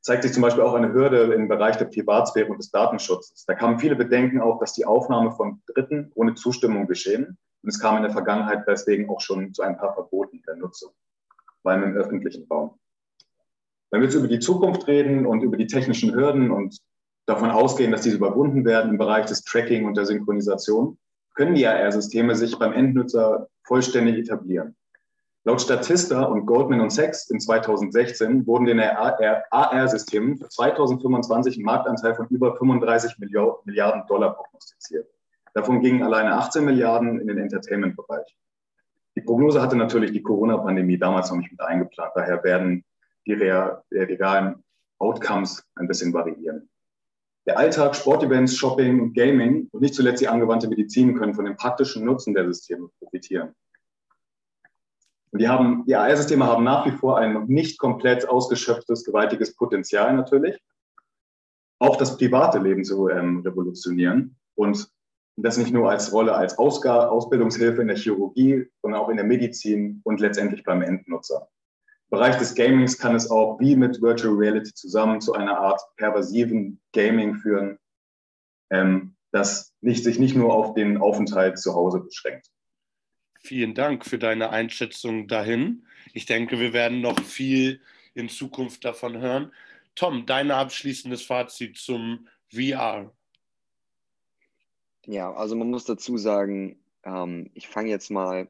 zeigt 0.00 0.24
sich 0.24 0.32
zum 0.32 0.42
Beispiel 0.42 0.64
auch 0.64 0.74
eine 0.74 0.92
Hürde 0.92 1.32
im 1.34 1.46
Bereich 1.46 1.76
der 1.76 1.84
Privatsphäre 1.84 2.50
und 2.50 2.58
des 2.58 2.72
Datenschutzes. 2.72 3.44
Da 3.46 3.54
kamen 3.54 3.78
viele 3.78 3.94
Bedenken 3.94 4.40
auf, 4.40 4.58
dass 4.58 4.72
die 4.72 4.84
Aufnahme 4.84 5.30
von 5.30 5.62
Dritten 5.66 6.10
ohne 6.16 6.34
Zustimmung 6.34 6.88
geschehen. 6.88 7.38
Und 7.62 7.68
es 7.68 7.78
kam 7.78 7.98
in 7.98 8.02
der 8.02 8.10
Vergangenheit 8.10 8.64
deswegen 8.66 9.08
auch 9.08 9.20
schon 9.20 9.54
zu 9.54 9.62
ein 9.62 9.76
paar 9.78 9.94
Verboten 9.94 10.42
der 10.44 10.56
Nutzung, 10.56 10.90
vor 11.62 11.70
allem 11.70 11.84
im 11.84 11.96
öffentlichen 11.96 12.48
Raum. 12.50 12.72
Wenn 13.92 14.00
wir 14.00 14.08
jetzt 14.08 14.16
über 14.16 14.28
die 14.28 14.40
Zukunft 14.40 14.88
reden 14.88 15.26
und 15.26 15.42
über 15.42 15.58
die 15.58 15.68
technischen 15.68 16.12
Hürden 16.12 16.50
und 16.50 16.76
davon 17.26 17.50
ausgehen, 17.52 17.92
dass 17.92 18.02
diese 18.02 18.16
überwunden 18.16 18.64
werden 18.64 18.90
im 18.90 18.98
Bereich 18.98 19.26
des 19.26 19.44
Tracking 19.44 19.84
und 19.84 19.96
der 19.96 20.06
Synchronisation, 20.06 20.98
können 21.40 21.54
die 21.54 21.66
AR-Systeme 21.66 22.36
sich 22.36 22.58
beim 22.58 22.74
Endnutzer 22.74 23.48
vollständig 23.62 24.18
etablieren. 24.18 24.76
Laut 25.44 25.62
Statista 25.62 26.24
und 26.24 26.44
Goldman 26.44 26.90
Sachs 26.90 27.30
in 27.30 27.40
2016 27.40 28.46
wurden 28.46 28.66
den 28.66 28.78
AR-Systemen 28.78 30.36
für 30.36 30.50
2025 30.50 31.56
ein 31.56 31.62
Marktanteil 31.62 32.14
von 32.14 32.26
über 32.28 32.54
35 32.56 33.16
Milliarden 33.20 34.06
Dollar 34.06 34.34
prognostiziert. 34.34 35.08
Davon 35.54 35.80
gingen 35.80 36.02
alleine 36.02 36.34
18 36.34 36.62
Milliarden 36.62 37.18
in 37.18 37.28
den 37.28 37.38
Entertainment-Bereich. 37.38 38.36
Die 39.16 39.22
Prognose 39.22 39.62
hatte 39.62 39.76
natürlich 39.76 40.12
die 40.12 40.22
Corona-Pandemie 40.22 40.98
damals 40.98 41.30
noch 41.30 41.38
nicht 41.38 41.52
mit 41.52 41.62
eingeplant. 41.62 42.12
Daher 42.16 42.44
werden 42.44 42.84
die 43.26 43.32
realen 43.32 44.62
Outcomes 44.98 45.66
ein 45.76 45.88
bisschen 45.88 46.12
variieren. 46.12 46.68
Der 47.46 47.58
Alltag, 47.58 47.96
Sportevents, 47.96 48.56
Shopping 48.56 49.00
und 49.00 49.14
Gaming 49.14 49.68
und 49.72 49.80
nicht 49.80 49.94
zuletzt 49.94 50.20
die 50.20 50.28
angewandte 50.28 50.68
Medizin 50.68 51.16
können 51.16 51.34
von 51.34 51.46
dem 51.46 51.56
praktischen 51.56 52.04
Nutzen 52.04 52.34
der 52.34 52.46
Systeme 52.46 52.88
profitieren. 52.98 53.54
Und 55.32 55.40
die, 55.40 55.48
haben, 55.48 55.84
die 55.86 55.94
AR-Systeme 55.94 56.44
haben 56.44 56.64
nach 56.64 56.86
wie 56.86 56.90
vor 56.90 57.18
ein 57.18 57.32
noch 57.32 57.46
nicht 57.46 57.78
komplett 57.78 58.28
ausgeschöpftes, 58.28 59.04
gewaltiges 59.04 59.54
Potenzial 59.54 60.14
natürlich, 60.14 60.58
auch 61.78 61.96
das 61.96 62.18
private 62.18 62.58
Leben 62.58 62.84
zu 62.84 63.08
ähm, 63.08 63.40
revolutionieren 63.40 64.36
und 64.54 64.90
das 65.36 65.56
nicht 65.56 65.72
nur 65.72 65.90
als 65.90 66.12
Rolle 66.12 66.34
als 66.34 66.58
Ausbildungshilfe 66.58 67.80
in 67.80 67.88
der 67.88 67.96
Chirurgie, 67.96 68.66
sondern 68.82 69.00
auch 69.00 69.08
in 69.08 69.16
der 69.16 69.24
Medizin 69.24 70.00
und 70.04 70.20
letztendlich 70.20 70.64
beim 70.64 70.82
Endnutzer. 70.82 71.48
Im 72.10 72.18
Bereich 72.18 72.38
des 72.38 72.56
Gamings 72.56 72.98
kann 72.98 73.14
es 73.14 73.30
auch 73.30 73.60
wie 73.60 73.76
mit 73.76 74.02
Virtual 74.02 74.34
Reality 74.34 74.74
zusammen 74.74 75.20
zu 75.20 75.32
einer 75.32 75.56
Art 75.56 75.80
pervasiven 75.96 76.80
Gaming 76.92 77.36
führen, 77.36 77.78
ähm, 78.70 79.14
das 79.30 79.72
nicht, 79.80 80.02
sich 80.02 80.18
nicht 80.18 80.34
nur 80.34 80.52
auf 80.52 80.74
den 80.74 80.98
Aufenthalt 80.98 81.60
zu 81.60 81.72
Hause 81.72 82.00
beschränkt. 82.00 82.48
Vielen 83.38 83.74
Dank 83.74 84.04
für 84.04 84.18
deine 84.18 84.50
Einschätzung 84.50 85.28
dahin. 85.28 85.86
Ich 86.12 86.26
denke, 86.26 86.58
wir 86.58 86.72
werden 86.72 87.00
noch 87.00 87.20
viel 87.20 87.80
in 88.14 88.28
Zukunft 88.28 88.84
davon 88.84 89.18
hören. 89.18 89.52
Tom, 89.94 90.26
dein 90.26 90.50
abschließendes 90.50 91.22
Fazit 91.22 91.78
zum 91.78 92.26
VR. 92.48 93.12
Ja, 95.06 95.32
also 95.32 95.54
man 95.54 95.70
muss 95.70 95.84
dazu 95.84 96.18
sagen, 96.18 96.76
ähm, 97.04 97.50
ich 97.54 97.68
fange 97.68 97.90
jetzt 97.90 98.10
mal 98.10 98.48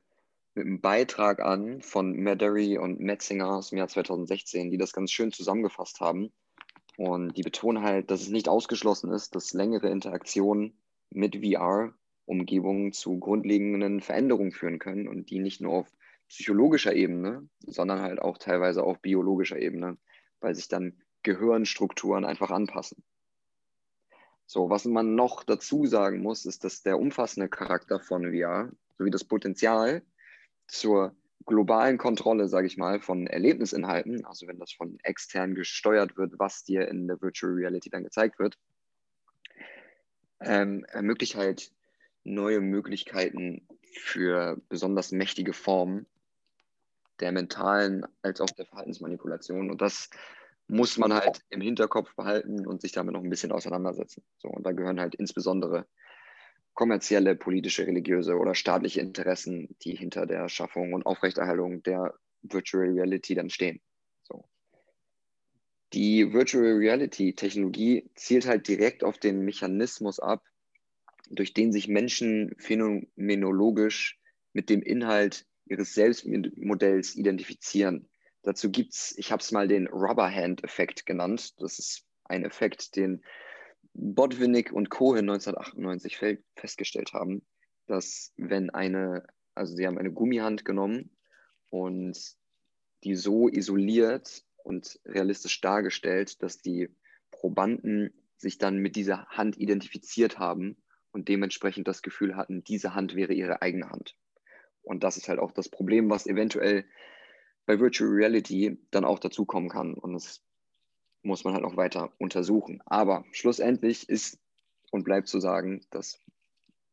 mit 0.61 0.67
einem 0.67 0.81
Beitrag 0.83 1.41
an 1.41 1.81
von 1.81 2.23
Madery 2.23 2.77
und 2.77 3.01
Metzinger 3.01 3.57
aus 3.57 3.71
dem 3.71 3.79
Jahr 3.79 3.89
2016, 3.89 4.71
die 4.71 4.77
das 4.77 4.93
ganz 4.93 5.11
schön 5.11 5.33
zusammengefasst 5.33 6.01
haben. 6.01 6.33
Und 6.99 7.35
die 7.39 7.43
betonen 7.43 7.83
halt, 7.83 8.11
dass 8.11 8.21
es 8.21 8.29
nicht 8.29 8.47
ausgeschlossen 8.47 9.11
ist, 9.11 9.35
dass 9.35 9.55
längere 9.55 9.89
Interaktionen 9.89 10.79
mit 11.09 11.37
VR 11.37 11.95
Umgebungen 12.27 12.93
zu 12.93 13.19
grundlegenden 13.19 14.03
Veränderungen 14.03 14.53
führen 14.53 14.79
können 14.79 15.09
und 15.09 15.31
die 15.31 15.39
nicht 15.39 15.63
nur 15.63 15.73
auf 15.73 15.89
psychologischer 16.29 16.95
Ebene, 16.95 17.49
sondern 17.61 18.03
halt 18.03 18.21
auch 18.21 18.37
teilweise 18.37 18.85
auf 18.85 19.01
biologischer 19.01 19.59
Ebene, 19.59 19.97
weil 20.41 20.55
sich 20.55 20.69
dann 20.69 21.01
Gehirnstrukturen 21.23 22.27
einfach 22.27 22.51
anpassen. 22.51 23.03
So, 24.45 24.69
was 24.69 24.85
man 24.85 25.15
noch 25.15 25.43
dazu 25.43 25.87
sagen 25.87 26.21
muss, 26.21 26.45
ist, 26.45 26.65
dass 26.65 26.83
der 26.83 26.99
umfassende 26.99 27.49
Charakter 27.49 27.99
von 27.99 28.31
VR 28.31 28.71
sowie 28.99 29.11
das 29.11 29.25
Potenzial 29.25 30.03
zur 30.71 31.15
globalen 31.47 31.99
Kontrolle, 31.99 32.49
sage 32.49 32.67
ich 32.67 32.77
mal, 32.77 33.01
von 33.01 33.27
Erlebnisinhalten, 33.27 34.25
also 34.25 34.47
wenn 34.47 34.59
das 34.59 34.73
von 34.73 34.99
extern 35.03 35.55
gesteuert 35.55 36.17
wird, 36.17 36.39
was 36.39 36.65
dir 36.65 36.89
in 36.89 37.09
der 37.09 37.21
Virtual 37.21 37.53
Reality 37.53 37.91
dann 37.91 38.05
gezeigt 38.05 38.39
wird, 38.39 38.57
ähm, 40.41 40.85
ermöglicht 40.89 41.35
halt 41.35 41.73
neue 42.25 42.61
Möglichkeiten 42.61 43.67
für 43.93 44.61
besonders 44.69 45.11
mächtige 45.13 45.53
Formen 45.53 46.07
der 47.19 47.33
mentalen 47.33 48.07
als 48.23 48.41
auch 48.41 48.51
der 48.51 48.67
Verhaltensmanipulation. 48.67 49.71
Und 49.71 49.83
das 49.83 50.11
muss 50.69 50.99
man 50.99 51.13
halt 51.13 51.43
im 51.51 51.61
Hinterkopf 51.61 52.15
behalten 52.15 52.67
und 52.67 52.81
sich 52.81 52.93
damit 52.93 53.13
noch 53.15 53.23
ein 53.23 53.31
bisschen 53.31 53.53
auseinandersetzen. 53.53 54.23
So, 54.39 54.49
und 54.49 54.65
da 54.65 54.73
gehören 54.73 55.01
halt 55.01 55.15
insbesondere 55.15 55.87
kommerzielle, 56.75 57.37
politische, 57.37 57.87
religiöse 57.87 58.37
oder 58.37 58.55
staatliche 58.55 59.01
Interessen, 59.01 59.77
die 59.83 59.95
hinter 59.95 60.27
der 60.27 60.49
Schaffung 60.49 60.93
und 60.93 61.05
Aufrechterhaltung 61.05 61.83
der 61.83 62.15
Virtual 62.43 62.89
Reality 62.89 63.35
dann 63.35 63.51
stehen. 63.51 63.81
So. 64.23 64.45
Die 65.93 66.33
Virtual 66.33 66.77
Reality 66.77 67.35
Technologie 67.35 68.09
zielt 68.15 68.47
halt 68.47 68.69
direkt 68.69 69.05
auf 69.05 69.19
den 69.19 69.45
Mechanismus 69.45 70.21
ab, 70.21 70.45
durch 71.31 71.55
den 71.55 71.73
sich 71.73 71.89
Menschen 71.89 72.55
phänomenologisch 72.59 74.19
mit 74.53 74.71
dem 74.71 74.83
Inhalt 74.83 75.47
ihres 75.67 75.95
Selbstmodells 75.95 77.15
identifizieren. 77.15 78.09
Dazu 78.43 78.71
gibt 78.71 78.95
es, 78.95 79.15
ich 79.19 79.31
habe 79.33 79.43
es 79.43 79.53
mal 79.53 79.69
den 79.69 79.87
Rubberhand-Effekt 79.87 81.07
genannt. 81.07 81.61
Das 81.61 81.79
ist 81.79 82.05
ein 82.25 82.45
Effekt, 82.45 82.97
den 82.97 83.23
Botwinnik 83.95 84.73
und 84.73 84.91
Cohen 84.91 85.29
1998 85.29 86.19
festgestellt 86.57 87.13
haben, 87.13 87.43
dass 87.87 88.33
wenn 88.37 88.71
eine, 88.71 89.25
also 89.55 89.75
sie 89.75 89.87
haben 89.87 89.99
eine 89.99 90.13
Gummihand 90.13 90.65
genommen 90.65 91.11
und 91.71 92.19
die 93.05 93.15
so 93.15 93.49
isoliert 93.49 94.45
und 94.63 95.01
realistisch 95.05 95.61
dargestellt, 95.61 96.43
dass 96.43 96.61
die 96.61 96.89
Probanden 97.31 98.13
sich 98.37 98.59
dann 98.59 98.79
mit 98.79 98.97
dieser 98.97 99.27
Hand 99.27 99.59
identifiziert 99.59 100.39
haben 100.39 100.77
und 101.13 101.29
dementsprechend 101.29 101.89
das 101.89 102.03
Gefühl 102.03 102.37
hatten, 102.37 102.65
diese 102.65 102.95
Hand 102.95 103.15
wäre 103.15 103.33
ihre 103.33 103.63
eigene 103.63 103.91
Hand. 103.91 104.17
Und 104.83 105.03
das 105.05 105.17
ist 105.17 105.29
halt 105.29 105.39
auch 105.39 105.53
das 105.53 105.69
Problem, 105.69 106.09
was 106.11 106.27
eventuell 106.27 106.85
bei 107.67 107.79
Virtual 107.79 108.11
Reality 108.11 108.79
dann 108.91 109.05
auch 109.05 109.19
dazukommen 109.19 109.69
kann. 109.69 109.95
Und 109.95 110.15
das 110.15 110.43
muss 111.23 111.45
man 111.45 111.55
halt 111.55 111.65
auch 111.65 111.77
weiter 111.77 112.13
untersuchen. 112.19 112.83
Aber 112.87 113.25
schlussendlich 113.33 114.09
ist 114.09 114.39
und 114.91 115.05
bleibt 115.05 115.29
zu 115.29 115.41
sagen, 115.41 115.85
dass 115.91 116.19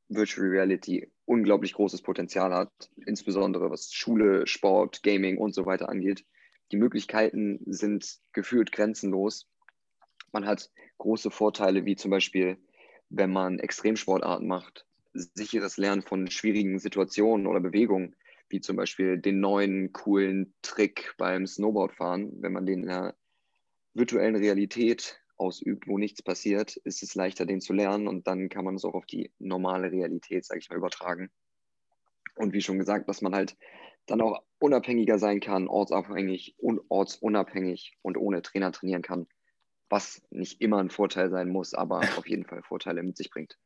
Virtual 0.10 0.48
Reality 0.48 1.12
unglaublich 1.26 1.74
großes 1.74 2.02
Potenzial 2.02 2.54
hat, 2.54 2.72
insbesondere 3.06 3.70
was 3.70 3.94
Schule, 3.94 4.48
Sport, 4.48 5.04
Gaming 5.04 5.38
und 5.38 5.54
so 5.54 5.66
weiter 5.66 5.90
angeht. 5.90 6.26
Die 6.72 6.78
Möglichkeiten 6.78 7.60
sind 7.66 8.20
gefühlt 8.34 8.72
grenzenlos. 8.72 9.50
Man 10.32 10.46
hat 10.46 10.72
große 10.98 11.32
Vorteile, 11.32 11.86
wie 11.86 11.96
zum 11.96 12.12
Beispiel, 12.12 12.58
wenn 13.10 13.32
man 13.32 13.60
Extremsportarten 13.60 14.48
macht, 14.48 14.86
sicheres 15.14 15.78
Lernen 15.78 16.02
von 16.02 16.30
schwierigen 16.30 16.80
Situationen 16.80 17.48
oder 17.48 17.60
Bewegungen, 17.60 18.16
wie 18.50 18.62
zum 18.62 18.76
Beispiel 18.76 19.18
den 19.18 19.40
neuen 19.40 19.92
coolen 19.92 20.54
Trick 20.62 21.16
beim 21.18 21.48
Snowboardfahren. 21.48 22.42
Wenn 22.42 22.54
man 22.54 22.66
den 22.66 22.84
in 22.84 22.88
der 22.88 23.16
virtuellen 23.98 24.36
Realität 24.36 25.20
ausübt, 25.38 25.88
wo 25.88 25.98
nichts 25.98 26.22
passiert, 26.22 26.76
ist 26.78 27.04
es 27.04 27.16
leichter, 27.16 27.46
den 27.46 27.62
zu 27.62 27.74
lernen 27.74 28.08
und 28.08 28.28
dann 28.28 28.50
kann 28.50 28.66
man 28.66 28.76
es 28.76 28.86
auch 28.86 28.94
auf 28.94 29.06
die 29.06 29.32
normale 29.40 29.92
Realität, 29.92 30.46
sage 30.46 30.60
ich 30.60 30.70
mal, 30.70 30.78
übertragen. 30.78 31.30
Und 32.36 32.54
wie 32.54 32.62
schon 32.62 32.80
gesagt, 32.80 33.10
dass 33.10 33.22
man 33.22 33.36
halt 33.36 33.58
dann 34.06 34.22
auch 34.22 34.42
unabhängiger 34.60 35.20
sein 35.20 35.40
kann, 35.40 35.68
ortsabhängig 35.68 36.56
und 36.58 36.82
ortsunabhängig 36.90 37.98
und 38.02 38.18
ohne 38.18 38.42
Trainer 38.42 38.72
trainieren 38.72 39.02
kann, 39.02 39.28
was 39.90 40.22
nicht 40.30 40.62
immer 40.62 40.78
ein 40.80 40.90
Vorteil 40.90 41.30
sein 41.30 41.50
muss, 41.50 41.74
aber 41.74 42.00
auf 42.18 42.28
jeden 42.28 42.46
Fall 42.46 42.64
Vorteile 42.64 43.04
mit 43.04 43.18
sich 43.18 43.30
bringt. 43.30 43.58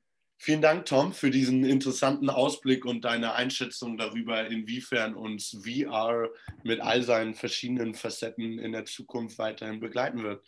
Vielen 0.43 0.63
Dank, 0.63 0.87
Tom, 0.87 1.13
für 1.13 1.29
diesen 1.29 1.63
interessanten 1.63 2.27
Ausblick 2.27 2.83
und 2.83 3.05
deine 3.05 3.35
Einschätzung 3.35 3.95
darüber, 3.95 4.47
inwiefern 4.47 5.13
uns 5.13 5.55
VR 5.63 6.29
mit 6.63 6.81
all 6.81 7.03
seinen 7.03 7.35
verschiedenen 7.35 7.93
Facetten 7.93 8.57
in 8.57 8.71
der 8.71 8.85
Zukunft 8.85 9.37
weiterhin 9.37 9.79
begleiten 9.79 10.23
wird. 10.23 10.43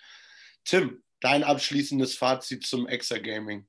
Tim, 0.65 1.03
dein 1.19 1.43
abschließendes 1.43 2.15
Fazit 2.15 2.65
zum 2.65 2.87
Exagaming. 2.87 3.67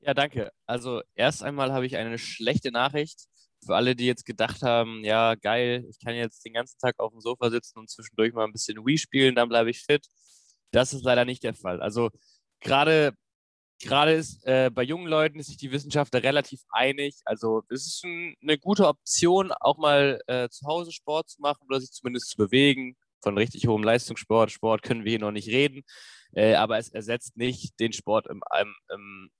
Ja, 0.00 0.12
danke. 0.12 0.52
Also 0.66 1.00
erst 1.14 1.42
einmal 1.42 1.72
habe 1.72 1.86
ich 1.86 1.96
eine 1.96 2.18
schlechte 2.18 2.70
Nachricht 2.70 3.22
für 3.64 3.76
alle, 3.76 3.96
die 3.96 4.04
jetzt 4.04 4.26
gedacht 4.26 4.60
haben, 4.60 5.02
ja, 5.02 5.34
geil, 5.34 5.86
ich 5.88 5.98
kann 5.98 6.14
jetzt 6.14 6.44
den 6.44 6.52
ganzen 6.52 6.78
Tag 6.78 7.00
auf 7.00 7.12
dem 7.12 7.22
Sofa 7.22 7.48
sitzen 7.48 7.78
und 7.78 7.88
zwischendurch 7.88 8.34
mal 8.34 8.44
ein 8.44 8.52
bisschen 8.52 8.84
Wii 8.84 8.98
spielen, 8.98 9.34
dann 9.34 9.48
bleibe 9.48 9.70
ich 9.70 9.80
fit. 9.80 10.06
Das 10.72 10.92
ist 10.92 11.04
leider 11.04 11.24
nicht 11.24 11.42
der 11.42 11.54
Fall. 11.54 11.80
Also 11.80 12.10
gerade 12.60 13.14
gerade 13.80 14.12
ist 14.12 14.44
äh, 14.44 14.70
bei 14.72 14.82
jungen 14.82 15.06
Leuten 15.06 15.38
ist 15.38 15.48
sich 15.48 15.56
die 15.56 15.72
Wissenschaft 15.72 16.14
da 16.14 16.18
relativ 16.18 16.60
einig. 16.70 17.16
Also 17.24 17.62
es 17.70 17.86
ist 17.86 18.04
ein, 18.04 18.36
eine 18.42 18.58
gute 18.58 18.86
Option, 18.86 19.52
auch 19.52 19.78
mal 19.78 20.20
äh, 20.26 20.48
zu 20.48 20.66
Hause 20.66 20.92
Sport 20.92 21.30
zu 21.30 21.40
machen 21.40 21.66
oder 21.68 21.80
sich 21.80 21.90
zumindest 21.90 22.30
zu 22.30 22.36
bewegen. 22.36 22.96
Von 23.22 23.36
richtig 23.36 23.66
hohem 23.66 23.82
Leistungssport, 23.82 24.50
Sport 24.50 24.82
können 24.82 25.04
wir 25.04 25.10
hier 25.10 25.18
noch 25.18 25.32
nicht 25.32 25.48
reden, 25.48 25.82
äh, 26.32 26.54
aber 26.54 26.78
es 26.78 26.88
ersetzt 26.88 27.36
nicht 27.36 27.78
den 27.78 27.92
Sport 27.92 28.26
im, 28.28 28.42
im, 28.58 28.74
im 28.94 29.30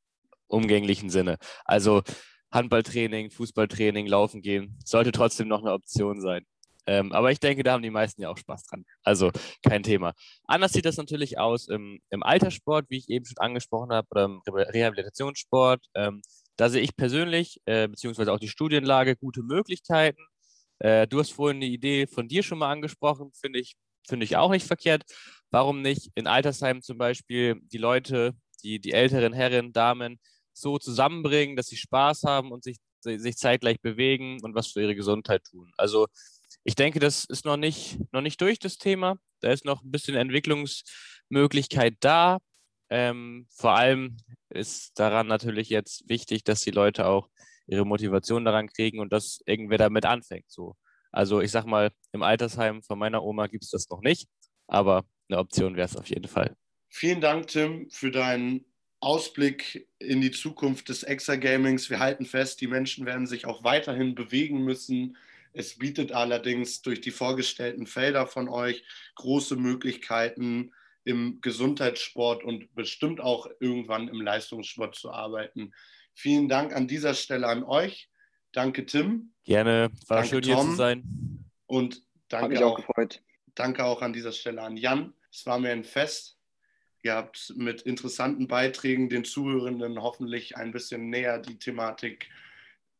umgänglichen 0.48 1.08
Sinne. 1.08 1.38
Also 1.64 2.02
Handballtraining, 2.50 3.30
Fußballtraining, 3.30 4.06
Laufen 4.06 4.42
gehen, 4.42 4.78
sollte 4.84 5.12
trotzdem 5.12 5.48
noch 5.48 5.60
eine 5.60 5.72
Option 5.72 6.20
sein. 6.20 6.44
Ähm, 6.86 7.12
aber 7.12 7.30
ich 7.30 7.40
denke, 7.40 7.62
da 7.62 7.72
haben 7.72 7.82
die 7.82 7.90
meisten 7.90 8.22
ja 8.22 8.30
auch 8.30 8.38
Spaß 8.38 8.64
dran. 8.64 8.84
Also 9.02 9.30
kein 9.62 9.82
Thema. 9.82 10.14
Anders 10.44 10.72
sieht 10.72 10.84
das 10.84 10.96
natürlich 10.96 11.38
aus 11.38 11.68
im, 11.68 12.00
im 12.10 12.22
Alterssport, 12.22 12.86
wie 12.88 12.98
ich 12.98 13.08
eben 13.08 13.24
schon 13.24 13.38
angesprochen 13.38 13.92
habe, 13.92 14.08
oder 14.10 14.24
im 14.24 14.40
Rehabilitationssport. 14.46 15.84
Ähm, 15.94 16.22
da 16.56 16.68
sehe 16.68 16.82
ich 16.82 16.96
persönlich, 16.96 17.60
äh, 17.64 17.88
beziehungsweise 17.88 18.32
auch 18.32 18.38
die 18.38 18.48
Studienlage, 18.48 19.16
gute 19.16 19.42
Möglichkeiten. 19.42 20.22
Äh, 20.78 21.06
du 21.06 21.18
hast 21.20 21.32
vorhin 21.32 21.58
eine 21.58 21.66
Idee 21.66 22.06
von 22.06 22.28
dir 22.28 22.42
schon 22.42 22.58
mal 22.58 22.70
angesprochen, 22.70 23.30
finde 23.34 23.60
ich, 23.60 23.76
finde 24.06 24.24
ich 24.24 24.36
auch 24.36 24.50
nicht 24.50 24.66
verkehrt. 24.66 25.04
Warum 25.50 25.82
nicht 25.82 26.10
in 26.14 26.26
Altersheimen 26.26 26.82
zum 26.82 26.98
Beispiel 26.98 27.60
die 27.62 27.78
Leute, 27.78 28.34
die, 28.62 28.80
die 28.80 28.92
älteren 28.92 29.32
Herren, 29.32 29.72
Damen, 29.72 30.20
so 30.52 30.78
zusammenbringen, 30.78 31.56
dass 31.56 31.66
sie 31.66 31.76
Spaß 31.76 32.24
haben 32.24 32.52
und 32.52 32.64
sich, 32.64 32.78
sich 33.00 33.36
zeitgleich 33.36 33.80
bewegen 33.80 34.38
und 34.42 34.54
was 34.54 34.68
für 34.68 34.82
ihre 34.82 34.94
Gesundheit 34.94 35.44
tun. 35.44 35.72
Also 35.76 36.06
ich 36.64 36.74
denke, 36.74 37.00
das 37.00 37.24
ist 37.24 37.44
noch 37.44 37.56
nicht, 37.56 37.98
noch 38.12 38.20
nicht 38.20 38.40
durch, 38.40 38.58
das 38.58 38.78
Thema. 38.78 39.16
Da 39.40 39.50
ist 39.50 39.64
noch 39.64 39.82
ein 39.82 39.90
bisschen 39.90 40.14
Entwicklungsmöglichkeit 40.16 41.96
da. 42.00 42.38
Ähm, 42.90 43.46
vor 43.50 43.72
allem 43.76 44.16
ist 44.50 44.98
daran 44.98 45.26
natürlich 45.26 45.68
jetzt 45.68 46.08
wichtig, 46.08 46.44
dass 46.44 46.60
die 46.60 46.72
Leute 46.72 47.06
auch 47.06 47.28
ihre 47.66 47.86
Motivation 47.86 48.44
daran 48.44 48.68
kriegen 48.68 48.98
und 48.98 49.12
dass 49.12 49.40
irgendwer 49.46 49.78
damit 49.78 50.04
anfängt. 50.04 50.46
So. 50.48 50.74
Also 51.12 51.40
ich 51.40 51.50
sag 51.50 51.66
mal, 51.66 51.90
im 52.12 52.22
Altersheim 52.22 52.82
von 52.82 52.98
meiner 52.98 53.22
Oma 53.22 53.46
gibt 53.46 53.64
es 53.64 53.70
das 53.70 53.88
noch 53.88 54.02
nicht, 54.02 54.28
aber 54.66 55.04
eine 55.28 55.38
Option 55.38 55.76
wäre 55.76 55.86
es 55.86 55.96
auf 55.96 56.08
jeden 56.08 56.28
Fall. 56.28 56.56
Vielen 56.88 57.20
Dank, 57.20 57.46
Tim, 57.46 57.88
für 57.90 58.10
deinen 58.10 58.64
Ausblick 58.98 59.88
in 59.98 60.20
die 60.20 60.32
Zukunft 60.32 60.88
des 60.88 61.04
Exagamings. 61.04 61.88
Wir 61.88 62.00
halten 62.00 62.26
fest, 62.26 62.60
die 62.60 62.66
Menschen 62.66 63.06
werden 63.06 63.26
sich 63.26 63.46
auch 63.46 63.64
weiterhin 63.64 64.14
bewegen 64.14 64.64
müssen. 64.64 65.16
Es 65.52 65.78
bietet 65.78 66.12
allerdings 66.12 66.82
durch 66.82 67.00
die 67.00 67.10
vorgestellten 67.10 67.86
Felder 67.86 68.26
von 68.26 68.48
euch 68.48 68.84
große 69.16 69.56
Möglichkeiten, 69.56 70.72
im 71.04 71.40
Gesundheitssport 71.40 72.44
und 72.44 72.74
bestimmt 72.74 73.20
auch 73.20 73.48
irgendwann 73.58 74.08
im 74.08 74.20
Leistungssport 74.20 74.94
zu 74.94 75.10
arbeiten. 75.10 75.72
Vielen 76.14 76.48
Dank 76.48 76.74
an 76.74 76.88
dieser 76.88 77.14
Stelle 77.14 77.46
an 77.46 77.64
euch. 77.64 78.10
Danke, 78.52 78.84
Tim. 78.84 79.32
Gerne. 79.44 79.90
War 80.06 80.18
danke, 80.18 80.28
schön, 80.28 80.42
Tom. 80.42 80.52
hier 80.52 80.70
zu 80.70 80.76
sein. 80.76 81.44
Und 81.66 82.02
danke 82.28 82.64
auch, 82.64 82.78
auch 82.78 83.06
danke 83.54 83.84
auch 83.84 84.02
an 84.02 84.12
dieser 84.12 84.32
Stelle 84.32 84.62
an 84.62 84.76
Jan. 84.76 85.14
Es 85.32 85.46
war 85.46 85.58
mir 85.58 85.70
ein 85.70 85.84
Fest. 85.84 86.36
Ihr 87.02 87.14
habt 87.14 87.54
mit 87.56 87.82
interessanten 87.82 88.46
Beiträgen 88.46 89.08
den 89.08 89.24
Zuhörenden 89.24 90.02
hoffentlich 90.02 90.56
ein 90.56 90.70
bisschen 90.70 91.08
näher 91.08 91.38
die 91.38 91.58
Thematik 91.58 92.28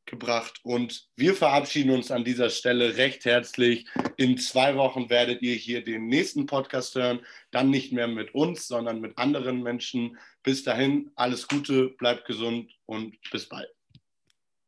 gebracht. 0.06 0.60
Und 0.62 1.08
wir 1.16 1.34
verabschieden 1.34 1.90
uns 1.90 2.10
an 2.10 2.24
dieser 2.24 2.50
Stelle 2.50 2.96
recht 2.96 3.24
herzlich. 3.24 3.86
In 4.16 4.38
zwei 4.38 4.76
Wochen 4.76 5.08
werdet 5.10 5.42
ihr 5.42 5.54
hier 5.54 5.82
den 5.84 6.06
nächsten 6.06 6.46
Podcast 6.46 6.94
hören. 6.94 7.20
Dann 7.50 7.70
nicht 7.70 7.92
mehr 7.92 8.08
mit 8.08 8.34
uns, 8.34 8.66
sondern 8.68 9.00
mit 9.00 9.16
anderen 9.18 9.62
Menschen. 9.62 10.18
Bis 10.42 10.64
dahin, 10.64 11.10
alles 11.14 11.48
Gute, 11.48 11.88
bleibt 11.90 12.26
gesund 12.26 12.72
und 12.86 13.16
bis 13.30 13.48
bald. 13.48 13.68